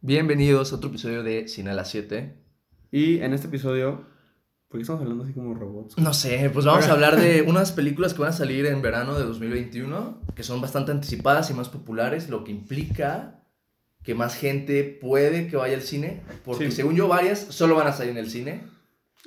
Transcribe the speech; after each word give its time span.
Bienvenidos 0.00 0.72
a 0.72 0.76
otro 0.76 0.90
episodio 0.90 1.22
de 1.22 1.48
Cine 1.48 1.70
a 1.70 1.74
las 1.74 1.90
7. 1.90 2.34
Y 2.92 3.18
en 3.20 3.32
este 3.32 3.48
episodio, 3.48 4.04
¿por 4.68 4.78
qué 4.78 4.82
estamos 4.82 5.02
hablando 5.02 5.24
así 5.24 5.32
como 5.32 5.54
robots? 5.54 5.98
No 5.98 6.14
sé, 6.14 6.50
pues 6.52 6.64
vamos 6.66 6.86
a 6.86 6.92
hablar 6.92 7.16
de 7.20 7.42
unas 7.46 7.72
películas 7.72 8.14
que 8.14 8.20
van 8.20 8.30
a 8.30 8.34
salir 8.34 8.66
en 8.66 8.82
verano 8.82 9.18
de 9.18 9.24
2021, 9.24 10.20
que 10.34 10.42
son 10.42 10.60
bastante 10.60 10.92
anticipadas 10.92 11.50
y 11.50 11.54
más 11.54 11.68
populares, 11.68 12.28
lo 12.28 12.44
que 12.44 12.52
implica 12.52 13.42
que 14.02 14.14
más 14.14 14.36
gente 14.36 14.84
puede 14.84 15.48
que 15.48 15.56
vaya 15.56 15.74
al 15.74 15.82
cine, 15.82 16.22
porque 16.44 16.66
Sí. 16.70 16.76
según 16.76 16.94
yo 16.94 17.08
varias 17.08 17.40
solo 17.40 17.74
van 17.74 17.88
a 17.88 17.92
salir 17.92 18.12
en 18.12 18.18
el 18.18 18.30
cine. 18.30 18.62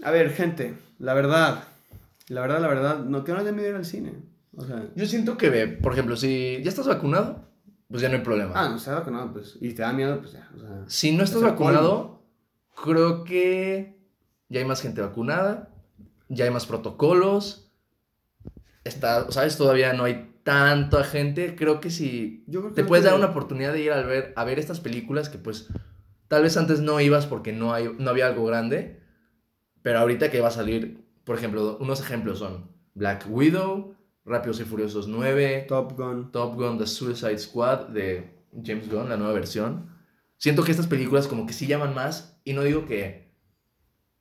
A 0.04 0.12
ver, 0.12 0.30
gente, 0.32 0.76
la 1.00 1.14
verdad, 1.14 1.66
la 2.30 2.40
verdad, 2.42 2.62
la 2.62 2.68
verdad, 2.70 3.00
no, 3.04 3.26
que 3.26 3.34
no 3.34 3.44
dé 3.44 3.52
miedo 3.52 3.70
ir 3.70 3.76
al 3.76 3.84
cine. 3.86 4.14
O 4.56 4.64
sea, 4.66 4.88
Yo 4.96 5.06
siento 5.06 5.38
que, 5.38 5.50
por 5.68 5.92
ejemplo, 5.94 6.16
si 6.16 6.60
ya 6.64 6.70
estás 6.70 6.88
vacunado, 6.88 7.49
pues 7.90 8.02
ya 8.02 8.10
no 8.10 8.16
hay 8.16 8.22
problema. 8.22 8.54
ah, 8.56 8.70
no, 8.70 8.78
da 8.78 9.00
vacunado, 9.00 9.34
pues, 9.34 9.58
y 9.60 9.74
te 9.74 9.82
da 9.82 9.92
miedo, 9.94 10.20
pues 10.20 10.34
ya, 10.34 10.50
o 10.56 10.60
sea. 10.60 10.84
Si 10.88 11.12
no 11.16 11.24
estás 11.24 11.42
vacunado, 11.42 12.22
creo 12.84 13.24
que 13.24 13.98
ya 14.48 14.60
hay 14.60 14.66
más 14.66 14.82
gente 14.82 15.02
vacunada, 15.02 15.70
ya 16.28 16.46
hay 16.46 16.52
más 16.52 16.66
protocolos. 16.66 17.72
Está, 18.84 19.32
¿sabes? 19.32 19.58
Todavía 19.58 19.94
no 19.94 20.04
hay 20.04 20.30
tanta 20.44 21.04
gente. 21.04 21.56
Creo 21.56 21.80
que 21.80 21.90
si 21.90 22.44
Yo 22.48 22.62
creo 22.62 22.74
que 22.74 22.82
te 22.82 22.88
puedes 22.88 23.06
dar 23.06 23.16
una 23.16 23.28
oportunidad 23.28 23.74
de 23.74 23.82
ir 23.82 23.92
a 23.92 24.02
ver, 24.02 24.34
a 24.36 24.44
ver 24.44 24.60
estas 24.60 24.80
películas 24.80 25.30
que 25.30 25.38
pues 25.38 25.68
tal 26.28 26.44
vez 26.44 26.58
antes 26.58 26.80
no 26.80 27.00
ibas 27.02 27.26
porque 27.26 27.54
no, 27.54 27.74
hay, 27.74 27.94
no 27.98 28.10
había 28.10 28.28
algo 28.28 28.46
grande, 28.46 29.02
pero 29.82 30.00
ahorita 30.00 30.32
que 30.32 30.42
va 30.42 30.48
a 30.48 30.52
salir, 30.52 31.04
por 31.24 31.38
ejemplo, 31.38 31.78
unos 31.80 32.00
ejemplos 32.00 32.40
son 32.40 32.72
Black 32.94 33.26
Widow, 33.30 33.96
Rápidos 34.26 34.60
y 34.60 34.64
Furiosos 34.64 35.08
9, 35.08 35.66
Top 35.68 35.98
Gun. 35.98 36.32
Top 36.32 36.56
Gun, 36.56 36.78
The 36.78 36.86
Suicide 36.86 37.38
Squad 37.38 37.88
de 37.90 38.40
James 38.64 38.90
Gunn, 38.90 39.10
la 39.10 39.18
nueva 39.18 39.34
versión. 39.34 39.90
Siento 40.38 40.64
que 40.64 40.72
estas 40.72 40.88
películas 40.88 41.28
como 41.28 41.46
que 41.46 41.54
sí 41.54 41.68
llaman 41.68 41.94
más 41.94 42.40
y 42.44 42.54
no 42.54 42.64
digo 42.64 42.86
que 42.86 43.34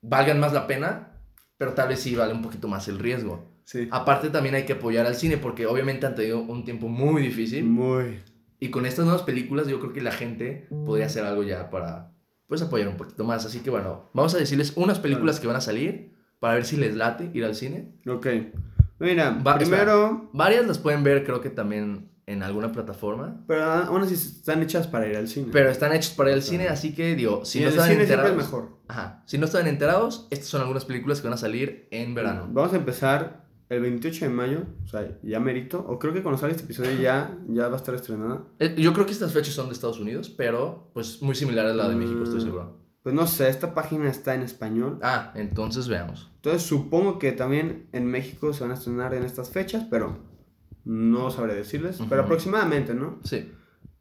valgan 0.01 0.39
más 0.39 0.53
la 0.53 0.67
pena, 0.67 1.21
pero 1.57 1.73
tal 1.73 1.89
vez 1.89 1.99
sí 1.99 2.15
vale 2.15 2.33
un 2.33 2.41
poquito 2.41 2.67
más 2.67 2.87
el 2.87 2.99
riesgo. 2.99 3.47
Sí. 3.63 3.87
Aparte 3.91 4.29
también 4.29 4.55
hay 4.55 4.65
que 4.65 4.73
apoyar 4.73 5.05
al 5.05 5.15
cine 5.15 5.37
porque 5.37 5.67
obviamente 5.67 6.05
han 6.05 6.15
tenido 6.15 6.41
un 6.41 6.65
tiempo 6.65 6.87
muy 6.87 7.21
difícil 7.21 7.65
Muy. 7.65 8.19
y 8.59 8.69
con 8.71 8.87
estas 8.87 9.05
nuevas 9.05 9.21
películas 9.23 9.67
yo 9.67 9.79
creo 9.79 9.93
que 9.93 10.01
la 10.01 10.11
gente 10.11 10.67
podría 10.85 11.05
hacer 11.05 11.23
algo 11.23 11.43
ya 11.43 11.69
para 11.69 12.11
pues 12.47 12.63
apoyar 12.63 12.87
un 12.87 12.97
poquito 12.97 13.23
más. 13.23 13.45
Así 13.45 13.59
que 13.59 13.69
bueno, 13.69 14.09
vamos 14.13 14.33
a 14.33 14.39
decirles 14.39 14.73
unas 14.75 14.99
películas 14.99 15.39
que 15.39 15.47
van 15.47 15.55
a 15.55 15.61
salir 15.61 16.17
para 16.39 16.55
ver 16.55 16.65
si 16.65 16.77
les 16.77 16.95
late 16.95 17.29
ir 17.33 17.45
al 17.45 17.55
cine. 17.55 17.93
Ok. 18.07 18.27
Mira, 18.99 19.31
Va- 19.45 19.57
primero, 19.57 20.29
Varias 20.33 20.67
las 20.67 20.77
pueden 20.79 21.03
ver 21.03 21.23
creo 21.25 21.41
que 21.41 21.49
también 21.49 22.09
en 22.25 22.43
alguna 22.43 22.71
plataforma. 22.71 23.43
pero 23.47 23.63
aún 23.63 24.01
así 24.03 24.13
están 24.13 24.61
hechas 24.61 24.85
para 24.87 25.07
ir 25.07 25.17
al 25.17 25.27
cine. 25.27 25.49
Pero 25.51 25.69
están 25.69 25.93
hechos 25.93 26.11
para 26.13 26.29
ir 26.29 26.35
al 26.35 26.43
cine, 26.43 26.67
así 26.67 26.93
que 26.93 27.15
digo, 27.15 27.43
si 27.45 27.59
y 27.59 27.61
no 27.61 27.67
el 27.69 27.73
están 27.73 27.89
cine 27.89 28.01
enterados. 28.03 28.31
es 28.31 28.37
mejor. 28.37 28.69
Ajá. 28.87 29.23
Si 29.25 29.37
no 29.37 29.45
están 29.45 29.65
enterados, 29.67 30.27
estas 30.29 30.47
son 30.49 30.61
algunas 30.61 30.85
películas 30.85 31.21
que 31.21 31.27
van 31.27 31.33
a 31.33 31.37
salir 31.37 31.87
en 31.91 32.13
verano. 32.13 32.47
Vamos 32.51 32.73
a 32.73 32.75
empezar 32.75 33.45
el 33.69 33.81
28 33.81 34.25
de 34.25 34.29
mayo, 34.31 34.63
o 34.83 34.87
sea, 34.87 35.07
ya 35.23 35.39
merito, 35.39 35.79
o 35.87 35.97
creo 35.99 36.11
que 36.13 36.21
cuando 36.23 36.39
salga 36.39 36.55
este 36.55 36.65
episodio 36.65 36.91
ya, 36.99 37.37
ya 37.47 37.67
va 37.67 37.75
a 37.75 37.77
estar 37.77 37.93
estrenada. 37.95 38.41
Eh, 38.59 38.75
Yo 38.77 38.93
creo 38.93 39.05
que 39.05 39.11
estas 39.11 39.31
fechas 39.31 39.53
son 39.53 39.67
de 39.67 39.73
Estados 39.73 39.99
Unidos, 39.99 40.29
pero 40.29 40.89
pues 40.93 41.21
muy 41.21 41.35
similar 41.35 41.65
a 41.67 41.73
la 41.73 41.87
de 41.87 41.95
México, 41.95 42.23
estoy 42.23 42.39
Mm. 42.41 42.43
seguro. 42.43 42.78
Pues 43.03 43.15
no 43.15 43.27
sé, 43.27 43.49
esta 43.49 43.73
página 43.73 44.09
está 44.09 44.35
en 44.35 44.41
español. 44.41 44.99
Ah, 45.01 45.31
entonces 45.35 45.87
veamos. 45.87 46.31
Entonces 46.35 46.63
supongo 46.63 47.17
que 47.17 47.31
también 47.31 47.87
en 47.93 48.05
México 48.05 48.53
se 48.53 48.61
van 48.63 48.71
a 48.71 48.75
estrenar 48.75 49.13
en 49.13 49.23
estas 49.23 49.49
fechas, 49.49 49.85
pero 49.89 50.19
no 50.83 51.31
sabré 51.31 51.55
decirles. 51.55 51.99
Pero 52.09 52.23
aproximadamente, 52.23 52.93
¿no? 52.93 53.19
Sí. 53.23 53.51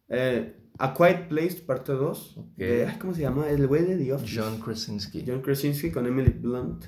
Eh, 0.09 0.55
A 0.81 0.95
Quiet 0.95 1.29
Place, 1.29 1.57
parte 1.67 1.93
2. 1.93 2.37
Ok. 2.39 2.57
de- 2.57 2.87
ay, 2.87 2.99
¿Cómo 3.01 3.13
se 3.15 3.23
llama? 3.23 3.49
El 3.49 3.67
güey 3.67 3.85
de 3.85 3.97
The 3.97 4.13
Office. 4.15 4.41
John 4.41 4.61
Krasinski. 4.61 5.25
John 5.27 5.43
Krasinski 5.43 5.91
con 5.91 6.07
Emily 6.07 6.31
Blunt. 6.31 6.85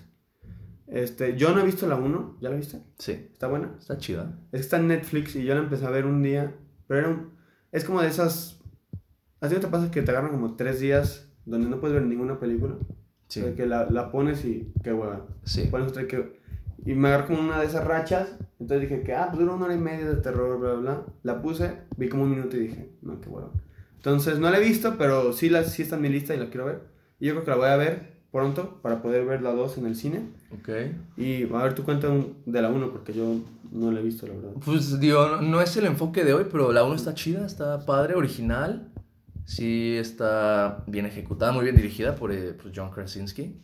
Este, 0.87 1.37
yo 1.37 1.55
no 1.55 1.61
he 1.61 1.65
visto 1.65 1.87
la 1.87 1.95
1, 1.97 2.39
¿ya 2.41 2.51
la 2.51 2.57
viste? 2.57 2.83
Sí. 2.99 3.13
¿Está 3.13 3.47
buena? 3.47 3.75
Está 3.79 3.97
chida. 3.99 4.39
Es 4.51 4.51
que 4.51 4.65
está 4.65 4.77
en 4.79 4.89
Netflix 4.89 5.37
y 5.37 5.45
yo 5.45 5.55
la 5.55 5.61
empecé 5.61 5.87
a 5.87 5.91
ver 5.91 6.05
un 6.07 6.23
día, 6.23 6.57
pero 6.89 7.01
era 7.01 7.09
un- 7.11 7.31
es 7.71 7.85
como 7.85 8.03
de 8.03 8.09
esas... 8.09 8.59
¿Así 9.41 9.55
no 9.55 9.61
te 9.61 9.69
pasa 9.69 9.91
que 9.91 10.03
te 10.03 10.11
agarran 10.11 10.33
como 10.33 10.57
tres 10.57 10.81
días 10.81 11.30
donde 11.51 11.69
no 11.69 11.81
puedes 11.81 11.95
ver 11.95 12.07
ninguna 12.07 12.39
película? 12.39 12.75
Sí. 13.29 13.41
O 13.41 13.45
sea, 13.45 13.55
que 13.55 13.67
la, 13.67 13.91
la 13.91 14.11
pones 14.11 14.45
y 14.45 14.73
qué 14.83 14.93
hueva. 14.93 15.27
Sí. 15.45 15.69
Pones 15.71 15.89
otra 15.89 16.07
que... 16.07 16.41
Y 16.87 16.95
me 16.95 17.09
agarró 17.09 17.27
como 17.27 17.41
una 17.41 17.61
de 17.61 17.67
esas 17.67 17.85
rachas, 17.85 18.39
entonces 18.59 18.89
dije 18.89 19.03
que, 19.03 19.15
ah, 19.15 19.27
pues 19.29 19.41
dura 19.41 19.55
una 19.55 19.67
hora 19.67 19.75
y 19.75 19.79
media 19.79 20.09
de 20.09 20.17
terror, 20.17 20.59
bla, 20.59 20.73
bla, 20.73 20.81
bla. 20.81 21.03
La 21.23 21.43
puse, 21.43 21.77
vi 21.99 22.09
como 22.09 22.23
un 22.23 22.31
minuto 22.31 22.57
y 22.57 22.61
dije, 22.61 22.91
no, 23.03 23.21
qué 23.21 23.29
hueva. 23.29 23.51
Entonces 23.97 24.39
no 24.39 24.49
la 24.51 24.57
he 24.59 24.65
visto, 24.65 24.97
pero 24.97 25.35
sí, 25.35 25.51
la, 25.51 25.65
sí 25.65 25.83
está 25.83 25.97
en 25.97 26.03
mi 26.03 26.09
lista 26.09 26.35
y 26.35 26.39
la 26.39 26.49
quiero 26.49 26.65
ver. 26.65 26.81
Y 27.19 27.27
yo 27.27 27.35
creo 27.35 27.45
que 27.45 27.51
la 27.51 27.57
voy 27.59 27.69
a 27.69 27.77
ver 27.77 28.21
pronto 28.33 28.81
para 28.81 29.03
poder 29.03 29.27
ver 29.27 29.43
la 29.43 29.53
2 29.53 29.79
en 29.79 29.87
el 29.87 29.97
cine. 29.97 30.23
Ok. 30.53 30.69
Y 31.19 31.53
a 31.53 31.63
ver, 31.63 31.75
tú 31.75 31.85
cuenta 31.85 32.09
de 32.47 32.63
la 32.63 32.71
1 32.71 32.93
porque 32.93 33.13
yo 33.13 33.37
no 33.73 33.93
la 33.93 34.01
he 34.01 34.03
visto, 34.03 34.27
la 34.27 34.35
verdad. 34.35 34.53
Pues 34.65 34.99
digo, 35.01 35.29
no, 35.29 35.43
no 35.43 35.61
es 35.61 35.77
el 35.77 35.85
enfoque 35.85 36.25
de 36.25 36.33
hoy, 36.33 36.47
pero 36.51 36.73
la 36.73 36.85
1 36.85 36.95
está 36.95 37.15
chida, 37.15 37.45
está 37.45 37.85
padre, 37.85 38.15
original. 38.15 38.90
Sí, 39.51 39.97
está 39.97 40.85
bien 40.87 41.07
ejecutada, 41.07 41.51
muy 41.53 41.65
bien 41.65 41.75
dirigida 41.77 42.15
por, 42.15 42.31
eh, 42.33 42.53
por 42.53 42.71
John 42.75 42.91
Krasinski. 42.91 43.57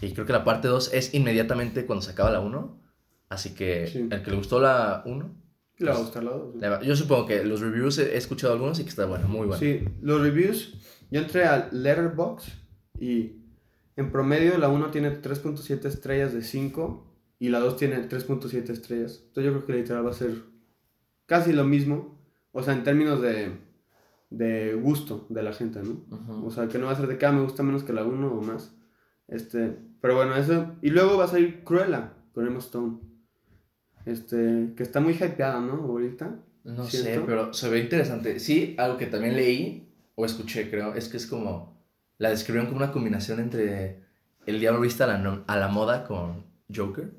Y 0.00 0.12
creo 0.12 0.24
que 0.24 0.32
la 0.32 0.44
parte 0.44 0.68
2 0.68 0.92
es 0.94 1.14
inmediatamente 1.14 1.84
cuando 1.84 2.02
se 2.02 2.12
acaba 2.12 2.30
la 2.30 2.38
1. 2.40 2.80
Así 3.28 3.54
que 3.54 3.86
Sí. 3.88 4.08
el 4.10 4.22
que 4.22 4.30
le 4.30 4.36
gustó 4.36 4.60
la 4.60 5.02
1, 5.04 5.34
Le 5.78 5.90
va 5.90 5.96
a 5.96 6.00
gustar 6.00 6.22
la 6.22 6.30
2. 6.30 6.54
le 6.54 6.68
va- 6.68 6.80
yo 6.82 6.94
supongo 6.94 7.26
que 7.26 7.44
los 7.44 7.60
reviews 7.60 7.98
he 7.98 8.16
escuchado 8.16 8.52
algunos 8.52 8.78
y 8.78 8.84
que 8.84 8.88
está 8.90 9.04
buena, 9.06 9.26
muy 9.26 9.46
buena. 9.48 9.56
Sí, 9.58 9.84
los 10.00 10.20
reviews, 10.20 10.74
yo 11.10 11.20
entré 11.20 11.44
a 11.44 11.68
Letterboxd 11.72 12.48
y 13.00 13.32
en 13.96 14.12
promedio 14.12 14.58
la 14.58 14.68
1 14.68 14.90
tiene 14.92 15.10
3.7 15.10 15.88
estrellas 15.88 16.32
de 16.32 16.42
5 16.42 17.06
y 17.40 17.48
la 17.48 17.58
2 17.58 17.76
tiene 17.76 17.98
3.7 18.08 18.72
estrellas. 18.72 19.22
Entonces 19.26 19.44
yo 19.44 19.52
creo 19.58 19.66
que 19.66 19.72
literal 19.82 20.06
va 20.06 20.10
a 20.10 20.14
ser 20.14 20.34
casi 21.26 21.52
lo 21.52 21.64
mismo, 21.64 22.16
o 22.52 22.62
sea, 22.62 22.74
en 22.74 22.84
términos 22.84 23.20
de, 23.22 23.52
de 24.30 24.74
gusto 24.74 25.26
de 25.28 25.42
la 25.42 25.52
gente, 25.52 25.80
¿no? 25.82 26.04
Ujú. 26.16 26.46
O 26.46 26.50
sea, 26.50 26.68
que 26.68 26.78
no 26.78 26.86
va 26.86 26.92
a 26.92 26.96
ser 26.96 27.06
de 27.08 27.18
que 27.18 27.26
ah, 27.26 27.32
me 27.32 27.42
gusta 27.42 27.62
menos 27.62 27.82
que 27.84 27.92
la 27.92 28.04
1 28.04 28.32
o 28.32 28.40
más. 28.42 28.72
Este, 29.28 29.76
pero 30.00 30.16
bueno, 30.16 30.34
eso. 30.36 30.76
Y 30.82 30.90
luego 30.90 31.18
va 31.18 31.24
a 31.24 31.28
salir 31.28 31.62
Cruella 31.64 32.12
con 32.32 32.46
Emma 32.46 32.58
Stone. 32.60 32.98
Este, 34.06 34.72
que 34.76 34.82
está 34.82 35.00
muy 35.00 35.12
hypeada, 35.14 35.60
¿no? 35.60 35.74
Ahorita. 35.74 36.36
No 36.64 36.84
¿Cierto? 36.84 37.08
sé, 37.20 37.22
pero 37.26 37.52
se 37.52 37.68
ve 37.68 37.80
interesante. 37.80 38.38
Sí, 38.40 38.74
algo 38.78 38.96
que 38.98 39.06
también 39.06 39.34
leí 39.36 39.92
o 40.14 40.24
escuché, 40.24 40.70
creo, 40.70 40.94
es 40.94 41.08
que 41.08 41.16
es 41.16 41.26
como. 41.26 41.78
La 42.18 42.28
describieron 42.30 42.66
como 42.70 42.82
una 42.84 42.92
combinación 42.92 43.40
entre 43.40 44.02
El 44.46 44.60
Diablo 44.60 44.80
Vista 44.82 45.04
a 45.04 45.06
la, 45.06 45.18
no- 45.18 45.42
a 45.46 45.56
la 45.56 45.68
moda 45.68 46.04
con 46.06 46.44
Joker. 46.74 47.10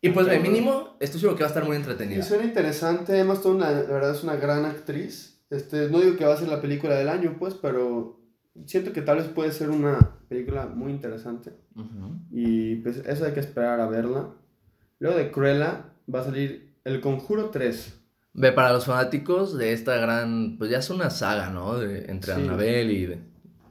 Y 0.00 0.10
pues, 0.10 0.26
de 0.26 0.38
mínimo, 0.40 0.96
estoy 1.00 1.20
seguro 1.20 1.36
que 1.36 1.42
va 1.44 1.48
a 1.48 1.50
estar 1.50 1.64
muy 1.64 1.74
Y 1.76 1.80
entretenida. 1.80 2.22
suena 2.24 2.44
interesante. 2.44 3.18
Emma 3.18 3.34
Stone, 3.34 3.60
la 3.60 3.70
verdad, 3.72 4.10
es 4.14 4.22
una 4.24 4.36
gran 4.36 4.64
actriz. 4.64 5.37
Este, 5.50 5.88
no 5.88 6.00
digo 6.00 6.16
que 6.16 6.24
va 6.26 6.34
a 6.34 6.38
ser 6.38 6.48
la 6.48 6.60
película 6.60 6.94
del 6.94 7.08
año, 7.08 7.36
pues, 7.38 7.54
pero 7.54 8.20
siento 8.66 8.92
que 8.92 9.02
tal 9.02 9.18
vez 9.18 9.26
puede 9.28 9.50
ser 9.52 9.70
una 9.70 10.16
película 10.28 10.66
muy 10.66 10.92
interesante. 10.92 11.52
Ujú. 11.74 12.18
Y 12.30 12.76
pues 12.76 12.98
eso 12.98 13.24
hay 13.24 13.32
que 13.32 13.40
esperar 13.40 13.80
a 13.80 13.88
verla. 13.88 14.28
Luego 14.98 15.16
de 15.16 15.30
Cruella 15.30 15.86
va 16.12 16.20
a 16.20 16.24
salir 16.24 16.74
El 16.84 17.00
Conjuro 17.00 17.50
3. 17.50 17.94
Ve, 18.34 18.52
para 18.52 18.72
los 18.72 18.84
fanáticos 18.84 19.56
de 19.56 19.72
esta 19.72 19.96
gran. 19.96 20.58
Pues 20.58 20.70
ya 20.70 20.78
es 20.78 20.90
una 20.90 21.10
saga, 21.10 21.50
¿no? 21.50 21.78
De, 21.78 22.04
entre 22.10 22.34
Sí. 22.34 22.40
Annabelle 22.42 22.92
y 22.92 23.06
de 23.06 23.18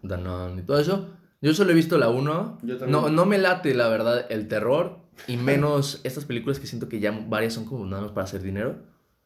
Danone 0.04 0.62
y 0.62 0.66
todo 0.66 0.80
eso. 0.80 1.10
Yo 1.42 1.54
solo 1.54 1.72
he 1.72 1.76
visto 1.76 1.98
la 1.98 2.10
1. 2.10 2.60
Yo 2.64 2.78
también. 2.78 2.92
No, 2.92 3.10
no 3.10 3.26
me 3.26 3.38
late, 3.38 3.74
la 3.76 3.88
verdad, 3.88 4.26
el 4.30 4.48
terror. 4.48 5.00
Y 5.28 5.38
menos 5.38 6.02
estas 6.04 6.26
películas 6.26 6.60
que 6.60 6.68
siento 6.68 6.90
que 6.90 7.00
ya 7.00 7.12
varias 7.28 7.54
son 7.54 7.66
como 7.66 7.86
nada 7.86 8.02
más 8.04 8.12
para 8.12 8.26
hacer 8.26 8.42
dinero. 8.42 8.76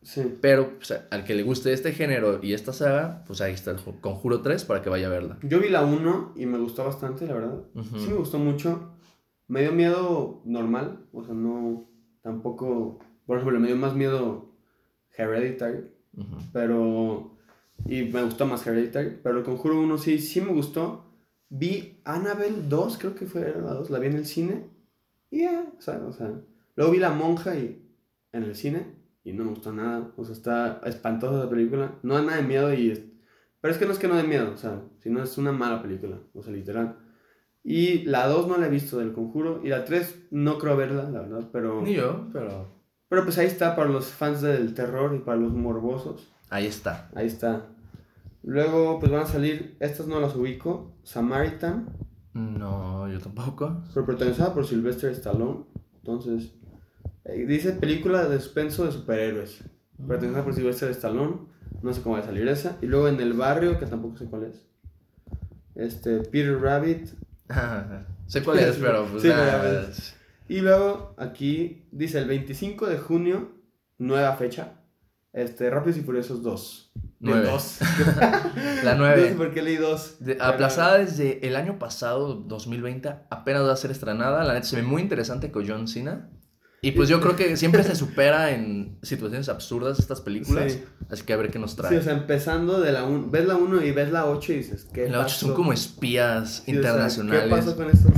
Sí. 0.03 0.37
Pero 0.41 0.73
al 1.11 1.23
que 1.23 1.35
le 1.35 1.43
guste 1.43 1.73
este 1.73 1.91
género 1.93 2.39
y 2.41 2.53
esta 2.53 2.73
saga, 2.73 3.23
pues 3.27 3.39
ahí 3.41 3.53
está 3.53 3.71
el 3.71 3.77
Ju- 3.77 3.99
Conjuro 4.01 4.41
3 4.41 4.65
para 4.65 4.81
que 4.81 4.89
vaya 4.89 5.07
a 5.07 5.11
verla. 5.11 5.37
Yo 5.43 5.59
vi 5.59 5.69
la 5.69 5.83
1 5.85 6.33
y 6.35 6.45
me 6.47 6.57
gustó 6.57 6.83
bastante, 6.83 7.27
la 7.27 7.35
verdad. 7.35 7.63
Sí 7.97 8.07
me 8.09 8.15
gustó 8.15 8.39
mucho. 8.39 8.97
Me 9.47 9.61
dio 9.61 9.73
miedo 9.73 10.41
normal, 10.45 11.05
o 11.11 11.23
sea, 11.23 11.33
no, 11.35 11.87
tampoco, 12.21 12.99
por 13.25 13.37
ejemplo, 13.37 13.59
me 13.59 13.67
dio 13.67 13.75
más 13.75 13.93
miedo 13.95 14.55
Hereditary, 15.17 15.83
Ujú. 16.17 16.37
pero, 16.53 17.37
y 17.85 18.03
me 18.03 18.23
gustó 18.23 18.45
más 18.45 18.65
Hereditary, 18.65 19.19
pero 19.21 19.39
el 19.39 19.43
Conjuro 19.43 19.79
1 19.81 19.97
sí, 19.97 20.19
sí 20.19 20.41
me 20.41 20.51
gustó. 20.53 21.05
Vi 21.49 21.99
Annabelle 22.05 22.63
2, 22.69 22.97
creo 22.97 23.13
que 23.13 23.25
fue 23.25 23.41
la 23.41 23.73
2, 23.73 23.89
la 23.89 23.99
vi 23.99 24.07
en 24.07 24.13
el 24.13 24.25
cine, 24.25 24.69
y 25.29 25.41
ya, 25.41 25.65
o 25.77 25.81
sea, 25.81 26.01
o 26.07 26.13
sea, 26.13 26.31
luego 26.75 26.91
vi 26.93 26.99
La 26.99 27.11
Monja 27.11 27.55
y, 27.55 27.85
en 28.31 28.43
el 28.43 28.55
cine, 28.55 29.00
y 29.23 29.33
no 29.33 29.43
me 29.43 29.49
gustó 29.51 29.71
nada, 29.73 30.11
o 30.17 30.25
sea, 30.25 30.33
está 30.33 30.81
espantosa 30.85 31.43
la 31.43 31.49
película, 31.49 31.93
no 32.03 32.15
da 32.15 32.21
nada 32.23 32.37
de 32.37 32.43
miedo 32.43 32.73
y... 32.73 32.91
es- 32.91 33.03
Pero 33.61 33.71
es 33.73 33.77
que 33.79 33.85
no 33.85 33.91
es 33.91 33.99
que 33.99 34.07
no 34.07 34.15
dé 34.15 34.23
miedo, 34.23 34.51
o 34.53 34.57
sea, 34.57 34.81
sino 34.99 35.21
es 35.21 35.37
una 35.37 35.51
mala 35.51 35.81
película, 35.81 36.17
o 36.33 36.41
sea, 36.41 36.51
literal. 36.53 36.97
Y 37.63 38.03
la 38.05 38.25
2 38.27 38.47
no 38.47 38.57
la 38.57 38.65
he 38.65 38.69
visto 38.71 38.97
del 38.97 39.13
conjuro. 39.13 39.61
Y 39.63 39.69
la 39.69 39.85
3 39.85 40.29
no 40.31 40.57
creo 40.57 40.75
verla, 40.75 41.03
la 41.11 41.21
verdad. 41.21 41.47
Pero, 41.53 41.83
Ni 41.83 41.93
yo, 41.93 42.27
pero 42.33 42.81
pero 43.07 43.23
pues 43.23 43.37
ahí 43.37 43.45
está 43.45 43.75
para 43.75 43.87
los 43.89 44.07
fans 44.07 44.41
del 44.41 44.73
terror 44.73 45.13
y 45.13 45.19
para 45.19 45.37
los 45.37 45.51
morbosos. 45.53 46.33
ahí 46.49 46.65
está. 46.65 47.11
Ahí 47.13 47.27
está. 47.27 47.67
Luego, 48.41 48.99
pues 48.99 49.11
van 49.11 49.21
a 49.23 49.25
salir, 49.27 49.77
estas 49.79 50.07
no 50.07 50.19
las 50.19 50.35
ubico, 50.35 50.95
Samaritan, 51.03 51.89
No, 52.33 53.07
yo 53.11 53.19
tampoco. 53.19 53.83
pero 53.93 54.05
protagonizada 54.07 54.53
por 54.55 54.65
Sylvester 54.65 55.11
Stallone. 55.11 55.65
Entonces, 55.97 56.55
dice 57.47 57.73
película 57.73 58.25
de 58.27 58.39
suspenso 58.39 58.85
de 58.85 58.91
superhéroes. 58.91 59.63
Protagonizada 59.97 60.43
por 60.43 60.53
Sylvester 60.55 60.89
Stallone. 60.91 61.37
No 61.81 61.93
sé 61.93 62.01
cómo 62.01 62.15
va 62.15 62.21
a 62.21 62.25
salir 62.25 62.47
esa. 62.47 62.77
Y 62.81 62.85
luego 62.87 63.07
en 63.07 63.19
el 63.19 63.33
barrio, 63.33 63.79
que 63.79 63.85
tampoco 63.85 64.17
sé 64.17 64.25
cuál 64.25 64.43
es. 64.43 64.65
Este, 65.75 66.19
Peter 66.19 66.59
Rabbit. 66.59 67.09
sé 68.27 68.43
cuál 68.43 68.59
es, 68.59 68.77
pero 68.77 69.05
pues 69.05 69.21
Sí, 69.23 69.29
nada, 69.29 69.61
pero 69.61 69.73
ya 69.73 69.79
ves. 69.87 69.97
es- 69.99 70.15
Y 70.47 70.61
luego 70.61 71.15
aquí 71.17 71.85
dice 71.91 72.19
el 72.19 72.27
25 72.27 72.87
de 72.87 72.97
junio, 72.97 73.51
nueva 73.97 74.35
fecha. 74.35 74.73
Este, 75.33 75.69
Rápidos 75.69 75.97
y 75.97 76.01
Furiosos 76.01 76.43
2. 76.43 76.91
De 76.93 77.01
Nueve. 77.29 77.47
dos. 77.49 77.77
La 78.83 78.95
No 78.95 79.05
sé 79.05 79.15
9. 79.21 79.33
por 79.37 79.53
qué 79.53 79.61
leí 79.61 79.77
dos. 79.77 80.17
De- 80.19 80.33
Pero- 80.35 80.45
aplazada 80.45 80.97
desde 80.97 81.47
el 81.47 81.55
año 81.55 81.77
pasado, 81.79 82.33
2020, 82.35 83.09
apenas 83.29 83.63
va 83.63 83.71
a 83.73 83.77
ser 83.77 83.91
estrenada. 83.91 84.43
La 84.43 84.53
neta 84.53 84.65
se 84.65 84.75
ve 84.75 84.83
muy 84.83 85.01
interesante 85.01 85.51
con 85.51 85.67
John 85.67 85.87
Cena. 85.87 86.29
Y 86.83 86.93
pues 86.93 87.09
yo 87.09 87.21
creo 87.21 87.35
que 87.35 87.55
siempre 87.57 87.83
se 87.83 87.95
supera 87.95 88.49
en 88.51 88.97
situaciones 89.03 89.49
absurdas 89.49 89.99
estas 89.99 90.19
películas. 90.21 90.71
Sí. 90.73 90.83
Así 91.11 91.23
que 91.23 91.33
a 91.33 91.37
ver 91.37 91.51
qué 91.51 91.59
nos 91.59 91.71
Sí, 91.71 91.77
trae. 91.77 91.95
o 91.97 92.01
sea, 92.01 92.13
empezando 92.13 92.81
de 92.81 92.91
la 92.91 93.03
1. 93.03 93.29
Ves 93.29 93.45
la 93.45 93.55
1 93.55 93.83
y 93.85 93.91
ves 93.91 94.11
la 94.11 94.25
8 94.25 94.53
y 94.53 94.55
dices, 94.57 94.87
¿qué 94.91 95.07
la 95.07 95.19
8 95.19 95.29
son 95.29 95.53
como 95.53 95.73
espías 95.73 96.49
Sí, 96.49 96.61
o 96.61 96.65
sea, 96.65 96.73
internacionales. 96.75 97.43
¿Qué 97.43 97.49
pasó 97.51 97.75
con 97.75 97.89
estos? 97.89 98.11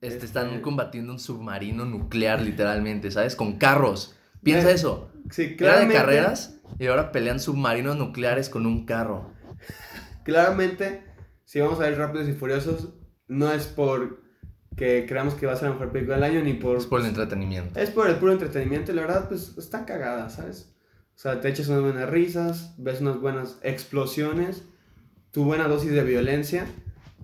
Este, 0.00 0.26
están 0.26 0.48
Este- 0.48 0.60
combatiendo 0.62 1.12
un 1.12 1.20
submarino 1.20 1.84
nuclear, 1.84 2.40
literalmente, 2.42 3.10
¿sabes? 3.12 3.36
Con 3.36 3.56
carros. 3.56 4.16
Piensa 4.42 4.70
Eh, 4.70 4.74
eso. 4.74 5.12
Sí, 5.30 5.42
Era 5.42 5.50
de 5.50 5.56
claramente. 5.56 5.94
carreras 5.94 6.56
y 6.80 6.86
ahora 6.88 7.12
pelean 7.12 7.38
submarinos 7.38 7.96
nucleares 7.96 8.48
con 8.48 8.66
un 8.66 8.84
carro. 8.84 9.30
Claramente, 10.24 11.04
si 11.44 11.60
vamos 11.60 11.78
a 11.78 11.82
ver 11.84 11.96
Rápidos 11.98 12.28
y 12.28 12.32
Furiosos, 12.32 12.88
no 13.28 13.52
es 13.52 13.66
por 13.66 14.22
que 14.76 15.06
creamos 15.08 15.34
que 15.34 15.46
va 15.46 15.54
a 15.54 15.56
ser 15.56 15.68
la 15.68 15.74
mejor 15.74 15.90
película 15.90 16.16
del 16.16 16.24
año, 16.24 16.42
ni 16.42 16.52
por... 16.52 16.76
Es 16.76 16.86
por 16.86 17.00
el 17.00 17.06
entretenimiento. 17.06 17.80
Es 17.80 17.90
por 17.90 18.08
el 18.08 18.16
puro 18.16 18.32
entretenimiento, 18.32 18.92
y 18.92 18.94
la 18.94 19.02
verdad, 19.02 19.28
pues 19.28 19.56
está 19.56 19.86
cagada, 19.86 20.28
¿sabes? 20.28 20.72
O 21.14 21.18
sea, 21.18 21.40
te 21.40 21.48
echas 21.48 21.68
unas 21.68 21.82
buenas 21.82 22.10
risas, 22.10 22.74
ves 22.76 23.00
unas 23.00 23.18
buenas 23.18 23.58
explosiones, 23.62 24.64
tu 25.30 25.44
buena 25.44 25.66
dosis 25.66 25.92
de 25.92 26.04
violencia, 26.04 26.66